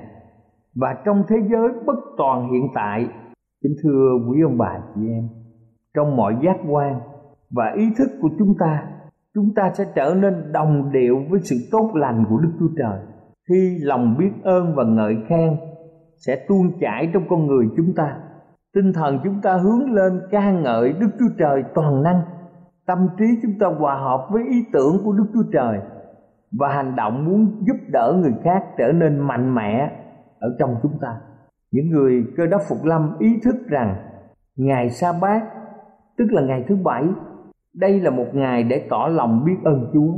Và 0.74 0.96
trong 1.04 1.22
thế 1.28 1.36
giới 1.50 1.68
bất 1.86 1.98
toàn 2.16 2.52
hiện 2.52 2.68
tại, 2.74 3.08
kính 3.62 3.72
thưa 3.82 4.18
quý 4.28 4.42
ông 4.42 4.58
bà 4.58 4.78
chị 4.94 5.08
em 5.08 5.41
trong 5.94 6.16
mọi 6.16 6.36
giác 6.44 6.56
quan 6.68 7.00
và 7.50 7.72
ý 7.76 7.84
thức 7.98 8.08
của 8.20 8.28
chúng 8.38 8.54
ta 8.58 8.82
chúng 9.34 9.54
ta 9.54 9.70
sẽ 9.74 9.84
trở 9.94 10.14
nên 10.14 10.52
đồng 10.52 10.92
điệu 10.92 11.22
với 11.30 11.40
sự 11.42 11.56
tốt 11.72 11.90
lành 11.94 12.24
của 12.28 12.38
Đức 12.38 12.50
Chúa 12.58 12.74
Trời 12.78 13.00
khi 13.48 13.78
lòng 13.82 14.16
biết 14.18 14.30
ơn 14.42 14.74
và 14.74 14.84
ngợi 14.84 15.16
khen 15.28 15.56
sẽ 16.26 16.46
tuôn 16.48 16.78
chảy 16.80 17.10
trong 17.14 17.22
con 17.28 17.46
người 17.46 17.66
chúng 17.76 17.94
ta, 17.96 18.16
tinh 18.74 18.92
thần 18.92 19.18
chúng 19.24 19.40
ta 19.42 19.56
hướng 19.56 19.92
lên 19.92 20.20
ca 20.30 20.52
ngợi 20.52 20.92
Đức 20.92 21.08
Chúa 21.18 21.34
Trời 21.38 21.64
toàn 21.74 22.02
năng, 22.02 22.22
tâm 22.86 23.08
trí 23.18 23.24
chúng 23.42 23.58
ta 23.60 23.66
hòa 23.78 23.94
hợp 23.94 24.26
với 24.30 24.42
ý 24.48 24.64
tưởng 24.72 25.04
của 25.04 25.12
Đức 25.12 25.26
Chúa 25.34 25.50
Trời 25.52 25.78
và 26.58 26.68
hành 26.68 26.96
động 26.96 27.24
muốn 27.24 27.64
giúp 27.66 27.76
đỡ 27.88 28.18
người 28.22 28.34
khác 28.44 28.64
trở 28.78 28.92
nên 28.92 29.18
mạnh 29.18 29.54
mẽ 29.54 29.90
ở 30.40 30.56
trong 30.58 30.76
chúng 30.82 30.98
ta. 31.00 31.16
Những 31.70 31.90
người 31.90 32.24
cơ 32.36 32.46
đốc 32.46 32.60
phục 32.68 32.84
lâm 32.84 33.18
ý 33.18 33.40
thức 33.44 33.56
rằng 33.68 33.96
ngày 34.56 34.90
sa 34.90 35.12
bát 35.20 35.42
tức 36.22 36.32
là 36.32 36.42
ngày 36.42 36.64
thứ 36.68 36.76
bảy 36.84 37.04
đây 37.74 38.00
là 38.00 38.10
một 38.10 38.26
ngày 38.32 38.62
để 38.62 38.86
tỏ 38.90 39.08
lòng 39.12 39.44
biết 39.44 39.56
ơn 39.64 39.90
Chúa. 39.92 40.12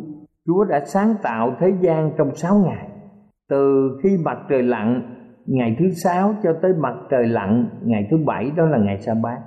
Chúa 0.46 0.64
đã 0.64 0.84
sáng 0.86 1.14
tạo 1.22 1.56
thế 1.60 1.72
gian 1.80 2.12
trong 2.18 2.34
sáu 2.34 2.58
ngày. 2.58 2.88
Từ 3.48 3.90
khi 4.02 4.18
mặt 4.24 4.38
trời 4.48 4.62
lặn, 4.62 5.02
ngày 5.46 5.76
thứ 5.78 5.90
sáu 5.90 6.34
cho 6.42 6.50
tới 6.62 6.72
mặt 6.78 6.94
trời 7.10 7.26
lặn, 7.26 7.68
ngày 7.82 8.08
thứ 8.10 8.16
bảy 8.26 8.50
đó 8.56 8.66
là 8.66 8.78
ngày 8.78 8.98
sa 9.00 9.14
bát. 9.22 9.38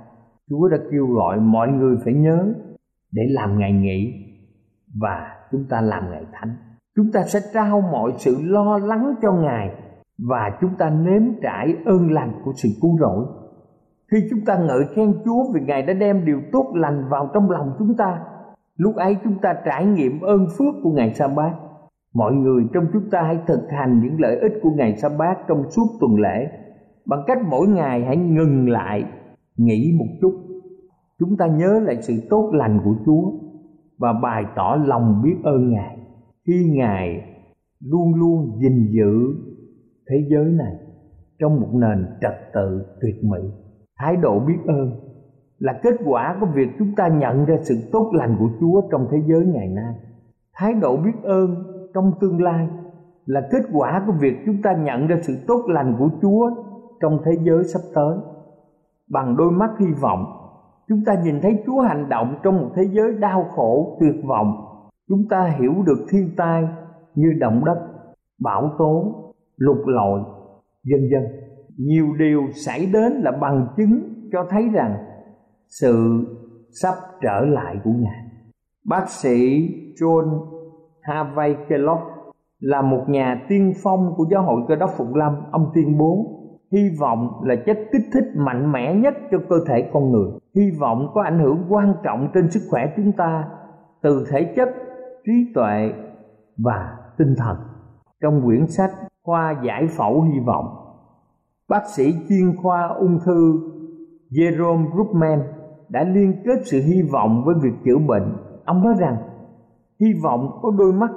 Chúa 0.50 0.67
đã 0.67 0.78
kêu 0.91 1.06
gọi 1.06 1.39
mọi 1.39 1.67
người 1.67 1.98
phải 2.04 2.13
nhớ 2.13 2.54
để 3.12 3.24
làm 3.30 3.60
ngày 3.60 3.72
nghỉ 3.72 4.13
và 5.02 5.36
chúng 5.52 5.65
ta 5.70 5.82
làm 5.82 6.12
ngày 6.12 6.26
thánh 6.34 6.56
chúng 6.96 7.12
ta 7.13 7.24
sẽ 7.24 7.39
trao 7.54 7.82
mọi 7.82 8.13
sự 8.17 8.38
lo 8.41 8.78
lắng 8.78 9.15
cho 9.22 9.32
ngài 9.32 9.70
và 10.17 10.58
chúng 10.62 10.72
ta 10.78 10.89
nếm 10.89 11.22
trải 11.43 11.76
ơn 11.86 12.12
lành 12.12 12.41
của 12.46 12.52
sự 12.56 12.70
cứu 12.82 12.98
rỗi 13.00 13.26
khi 14.12 14.17
chúng 14.30 14.46
ta 14.46 14.58
ngợi 14.58 14.86
khen 14.96 15.13
Chúa 15.26 15.52
vì 15.54 15.62
Ngài 15.62 15.82
đã 15.82 15.93
đem 15.93 16.26
điều 16.26 16.41
tốt 16.52 16.72
lành 16.76 17.10
vào 17.10 17.30
trong 17.34 17.52
lòng 17.52 17.76
chúng 17.80 17.96
ta, 17.98 18.20
lúc 18.78 18.96
ấy 18.96 19.17
chúng 19.24 19.38
ta 19.41 19.56
trải 19.65 19.86
nghiệm 19.86 20.22
ơn 20.22 20.48
phước 20.58 20.76
của 20.84 20.91
ngày 20.91 21.13
sa 21.13 21.28
bát 21.28 21.52
mọi 22.17 22.34
người 22.34 22.63
trong 22.74 22.86
chúng 22.93 23.10
ta 23.10 23.22
hãy 23.22 23.39
thực 23.48 23.67
hành 23.70 24.02
những 24.04 24.22
lợi 24.22 24.39
ích 24.39 24.52
của 24.62 24.70
ngày 24.70 24.98
sa 24.98 25.10
bát 25.10 25.38
trong 25.48 25.70
suốt 25.70 25.88
tuần 26.00 26.20
lễ. 26.20 26.48
Bằng 27.06 27.24
cách 27.28 27.38
mỗi 27.50 27.67
ngày 27.67 28.06
hãy 28.06 28.17
ngừng 28.17 28.70
lại 28.70 29.04
nghĩ 29.58 29.96
một 30.00 30.06
chút. 30.22 30.34
Chúng 31.20 31.38
ta 31.38 31.48
nhớ 31.48 31.80
lại 31.84 32.02
sự 32.02 32.13
tốt 32.30 32.52
lành 32.54 32.80
của 32.86 32.96
chúa 33.06 33.32
và 33.98 34.13
bày 34.13 34.46
tỏ 34.56 34.78
lòng 34.86 35.22
biết 35.24 35.36
ơn 35.43 35.70
ngài. 35.70 35.98
Khi 36.48 36.72
ngài 36.76 37.22
luôn 37.80 38.15
luôn 38.15 38.60
gìn 38.62 38.88
giữ 38.91 39.36
thế 40.10 40.28
giới 40.30 40.46
này 40.46 40.76
trong 41.39 41.62
một 41.62 41.70
nền 41.74 42.06
trật 42.22 42.54
tự 42.54 42.86
tuyệt 43.02 43.24
mỹ 43.24 43.39
thái 44.00 44.16
độ 44.16 44.40
biết 44.40 44.58
ơn 44.68 44.92
là 45.60 45.80
kết 45.84 45.96
quả 46.06 46.38
của 46.40 46.48
việc 46.56 46.68
chúng 46.80 46.96
ta 46.96 47.08
nhận 47.08 47.46
ra 47.46 47.56
sự 47.62 47.76
tốt 47.92 48.12
lành 48.14 48.36
của 48.40 48.50
chúa 48.60 48.82
trong 48.92 49.08
thế 49.12 49.18
giới 49.28 49.46
ngày 49.46 49.68
nay. 49.68 49.94
Thái 50.54 50.74
độ 50.74 50.98
biết 50.98 51.24
ơn 51.24 51.56
trong 51.94 52.12
tương 52.22 52.42
lai 52.44 52.68
là 53.26 53.42
kết 53.52 53.64
quả 53.74 54.04
của 54.08 54.14
việc 54.22 54.34
chúng 54.46 54.62
ta 54.64 54.74
nhận 54.74 55.08
ra 55.08 55.16
sự 55.22 55.34
tốt 55.48 55.64
lành 55.68 55.96
của 56.00 56.10
chúa 56.22 56.50
trong 57.02 57.20
thế 57.26 57.32
giới 57.44 57.64
sắp 57.64 57.82
tới. 57.96 58.18
Bằng 59.10 59.38
đôi 59.38 59.52
mắt 59.52 59.70
hy 59.80 59.88
vọng, 60.02 60.26
chúng 60.88 61.04
ta 61.06 61.14
nhìn 61.24 61.42
thấy 61.42 61.64
chúa 61.66 61.82
hành 61.82 62.10
động 62.10 62.36
trong 62.44 62.58
một 62.62 62.70
thế 62.76 62.84
giới 62.92 63.12
đau 63.20 63.44
khổ, 63.44 63.98
tuyệt 64.00 64.16
vọng. 64.28 64.54
Chúng 65.10 65.28
ta 65.30 65.54
hiểu 65.60 65.74
được 65.86 66.06
thiên 66.10 66.30
tai 66.38 66.68
như 67.16 67.34
động 67.40 67.66
đất, 67.66 67.88
bão 68.40 68.72
tố, 68.78 69.14
lục 69.58 69.78
lội, 69.86 70.20
vân 70.92 71.10
vân 71.12 71.47
nhiều 71.78 72.13
điều 72.20 72.42
xảy 72.66 72.86
đến 72.94 73.13
là 73.13 73.32
bằng 73.32 73.68
chứng 73.78 74.00
cho 74.32 74.46
thấy 74.50 74.70
rằng 74.74 74.98
sự 75.68 76.26
sắp 76.82 76.94
trở 77.22 77.40
lại 77.46 77.76
của 77.84 77.92
ngài. 77.92 78.24
Bác 78.86 79.10
sĩ 79.10 79.70
john 80.02 80.46
harvey 81.02 81.56
kellogg 81.70 82.02
là 82.60 82.82
một 82.82 83.04
nhà 83.08 83.46
tiên 83.50 83.74
phong 83.84 84.13
của 84.18 84.26
giáo 84.32 84.44
hội 84.44 84.62
cơ 84.68 84.76
đốc 84.76 84.90
phục 84.98 85.16
lâm, 85.16 85.34
ông 85.52 85.72
tuyên 85.76 85.98
bố, 85.98 86.26
hy 86.72 86.90
vọng 87.00 87.42
là 87.44 87.56
chất 87.56 87.78
kích 87.92 88.02
thích 88.13 88.26
mạnh 88.36 88.72
mẽ 88.72 88.96
nhất 88.96 89.13
cho 89.32 89.38
cơ 89.50 89.56
thể 89.68 89.90
con 89.94 90.12
người. 90.12 90.30
Hy 90.56 90.72
vọng 90.80 91.12
có 91.13 91.22
ảnh 91.24 91.40
hưởng 91.40 91.66
quan 91.70 91.94
trọng 92.04 92.28
trên 92.34 92.52
sức 92.52 92.62
khỏe 92.70 92.94
chúng 92.98 93.12
ta, 93.12 93.50
từ 94.02 94.26
thể 94.32 94.54
chất, 94.56 94.70
trí 95.26 95.52
tuệ 95.56 95.92
và 96.58 96.98
tinh 97.18 97.36
thần. 97.38 97.58
Trong 98.22 98.42
quyển 98.46 98.68
sách 98.68 98.92
khoa 99.24 99.56
giải 99.66 99.88
phẫu 99.98 100.22
hy 100.22 100.40
vọng 100.46 100.87
bác 101.70 101.84
sĩ 101.96 102.14
chuyên 102.30 102.56
khoa 102.58 102.88
ung 103.00 103.20
thư 103.26 103.60
Jerome 104.32 104.92
Brookman 104.94 105.40
đã 105.90 106.04
liên 106.04 106.42
kết 106.46 106.62
sự 106.64 106.82
hy 106.82 107.02
vọng 107.12 107.44
với 107.46 107.56
việc 107.64 107.74
chữa 107.86 107.98
bệnh. 108.08 108.38
Ông 108.66 108.84
nói 108.84 108.94
rằng, 109.00 109.18
hy 110.00 110.08
vọng 110.24 110.60
có 110.62 110.72
đôi 110.78 110.94
mắt 110.94 111.12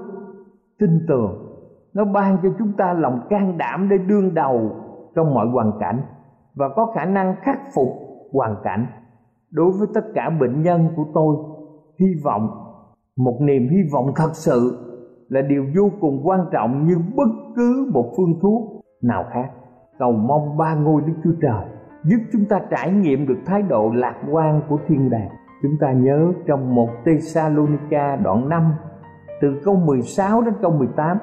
tin 0.79 0.91
tưởng 1.09 1.51
nó 1.95 2.05
ban 2.05 2.39
cho 2.43 2.49
chúng 2.59 2.73
ta 2.79 2.93
lòng 2.93 3.21
can 3.31 3.59
đảm 3.59 3.89
để 3.91 3.97
đương 3.99 4.35
đầu 4.35 4.71
trong 5.15 5.35
mọi 5.35 5.47
hoàn 5.49 5.73
cảnh 5.81 6.03
và 6.55 6.69
có 6.77 6.93
khả 6.95 7.05
năng 7.05 7.35
khắc 7.43 7.59
phục 7.75 7.89
hoàn 8.33 8.57
cảnh. 8.65 8.87
Đối 9.51 9.73
với 9.79 9.89
tất 9.95 10.05
cả 10.15 10.31
bệnh 10.41 10.63
nhân 10.63 10.89
của 10.97 11.05
tôi, 11.15 11.37
hy 12.01 12.07
vọng, 12.25 12.49
một 13.17 13.39
niềm 13.41 13.69
hy 13.69 13.79
vọng 13.93 14.13
thật 14.17 14.31
sự 14.33 14.87
là 15.29 15.41
điều 15.43 15.65
vô 15.77 15.91
cùng 16.01 16.21
quan 16.25 16.41
trọng 16.53 16.87
như 16.87 16.95
bất 17.17 17.31
cứ 17.57 17.91
một 17.95 18.13
phương 18.17 18.41
thuốc 18.43 18.81
nào 19.03 19.25
khác 19.33 19.51
cầu 20.01 20.13
mong 20.13 20.57
ba 20.57 20.75
ngôi 20.75 21.03
đức 21.07 21.15
chúa 21.25 21.33
trời 21.43 21.65
giúp 22.05 22.19
chúng 22.33 22.45
ta 22.45 22.61
trải 22.71 22.93
nghiệm 22.93 23.27
được 23.27 23.39
thái 23.47 23.63
độ 23.63 23.91
lạc 23.95 24.15
quan 24.31 24.61
của 24.69 24.79
thiên 24.87 25.11
đàng. 25.11 25.29
Chúng 25.63 25.77
ta 25.81 25.93
nhớ 25.93 26.33
trong 26.47 26.75
một 26.75 26.89
Thessalonica 27.05 28.17
đoạn 28.17 28.49
5 28.49 28.73
từ 29.41 29.61
câu 29.65 29.77
16 29.77 30.43
đến 30.43 30.55
câu 30.63 30.71
18 30.71 31.19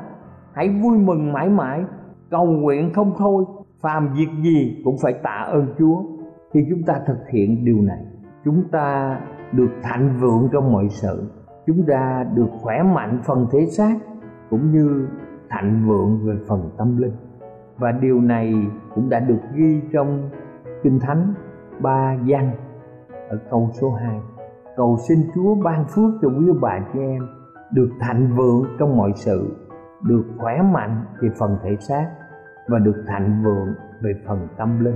hãy 0.53 0.69
vui 0.69 0.97
mừng 0.97 1.33
mãi 1.33 1.49
mãi, 1.49 1.83
cầu 2.29 2.45
nguyện 2.45 2.93
không 2.93 3.13
thôi, 3.17 3.45
phàm 3.81 4.13
việc 4.13 4.29
gì 4.43 4.81
cũng 4.85 4.95
phải 5.03 5.13
tạ 5.23 5.45
ơn 5.51 5.67
Chúa. 5.79 6.03
Khi 6.53 6.65
chúng 6.69 6.83
ta 6.83 7.01
thực 7.07 7.29
hiện 7.29 7.65
điều 7.65 7.81
này, 7.81 8.05
chúng 8.45 8.63
ta 8.71 9.19
được 9.51 9.69
thạnh 9.83 10.17
vượng 10.19 10.49
trong 10.53 10.71
mọi 10.71 10.89
sự. 10.89 11.31
Chúng 11.67 11.85
ta 11.87 12.25
được 12.35 12.49
khỏe 12.61 12.83
mạnh 12.83 13.19
phần 13.25 13.47
thể 13.51 13.65
xác 13.65 13.97
cũng 14.49 14.71
như 14.71 15.07
thạnh 15.49 15.83
vượng 15.87 16.19
về 16.23 16.35
phần 16.47 16.69
tâm 16.77 16.97
linh 16.97 17.26
và 17.77 17.91
điều 17.91 18.21
này 18.21 18.53
cũng 18.95 19.09
đã 19.09 19.19
được 19.19 19.39
ghi 19.53 19.81
trong 19.93 20.29
kinh 20.83 20.99
thánh 20.99 21.33
ba 21.79 22.17
văn 22.27 22.51
ở 23.29 23.39
câu 23.49 23.69
số 23.73 23.91
2 23.91 24.19
cầu 24.77 24.97
xin 25.07 25.17
Chúa 25.35 25.55
ban 25.55 25.85
phước 25.85 26.13
cho 26.21 26.27
quý 26.27 26.45
bà 26.61 26.79
chị 26.93 26.99
em 26.99 27.27
được 27.71 27.89
thạnh 27.99 28.35
vượng 28.35 28.65
trong 28.79 28.97
mọi 28.97 29.11
sự, 29.15 29.55
được 30.03 30.23
khỏe 30.37 30.61
mạnh 30.61 31.05
về 31.21 31.29
phần 31.39 31.57
thể 31.63 31.75
xác 31.79 32.09
và 32.67 32.79
được 32.79 33.03
thạnh 33.07 33.43
vượng 33.43 33.73
về 34.01 34.11
phần 34.27 34.47
tâm 34.57 34.83
linh. 34.83 34.95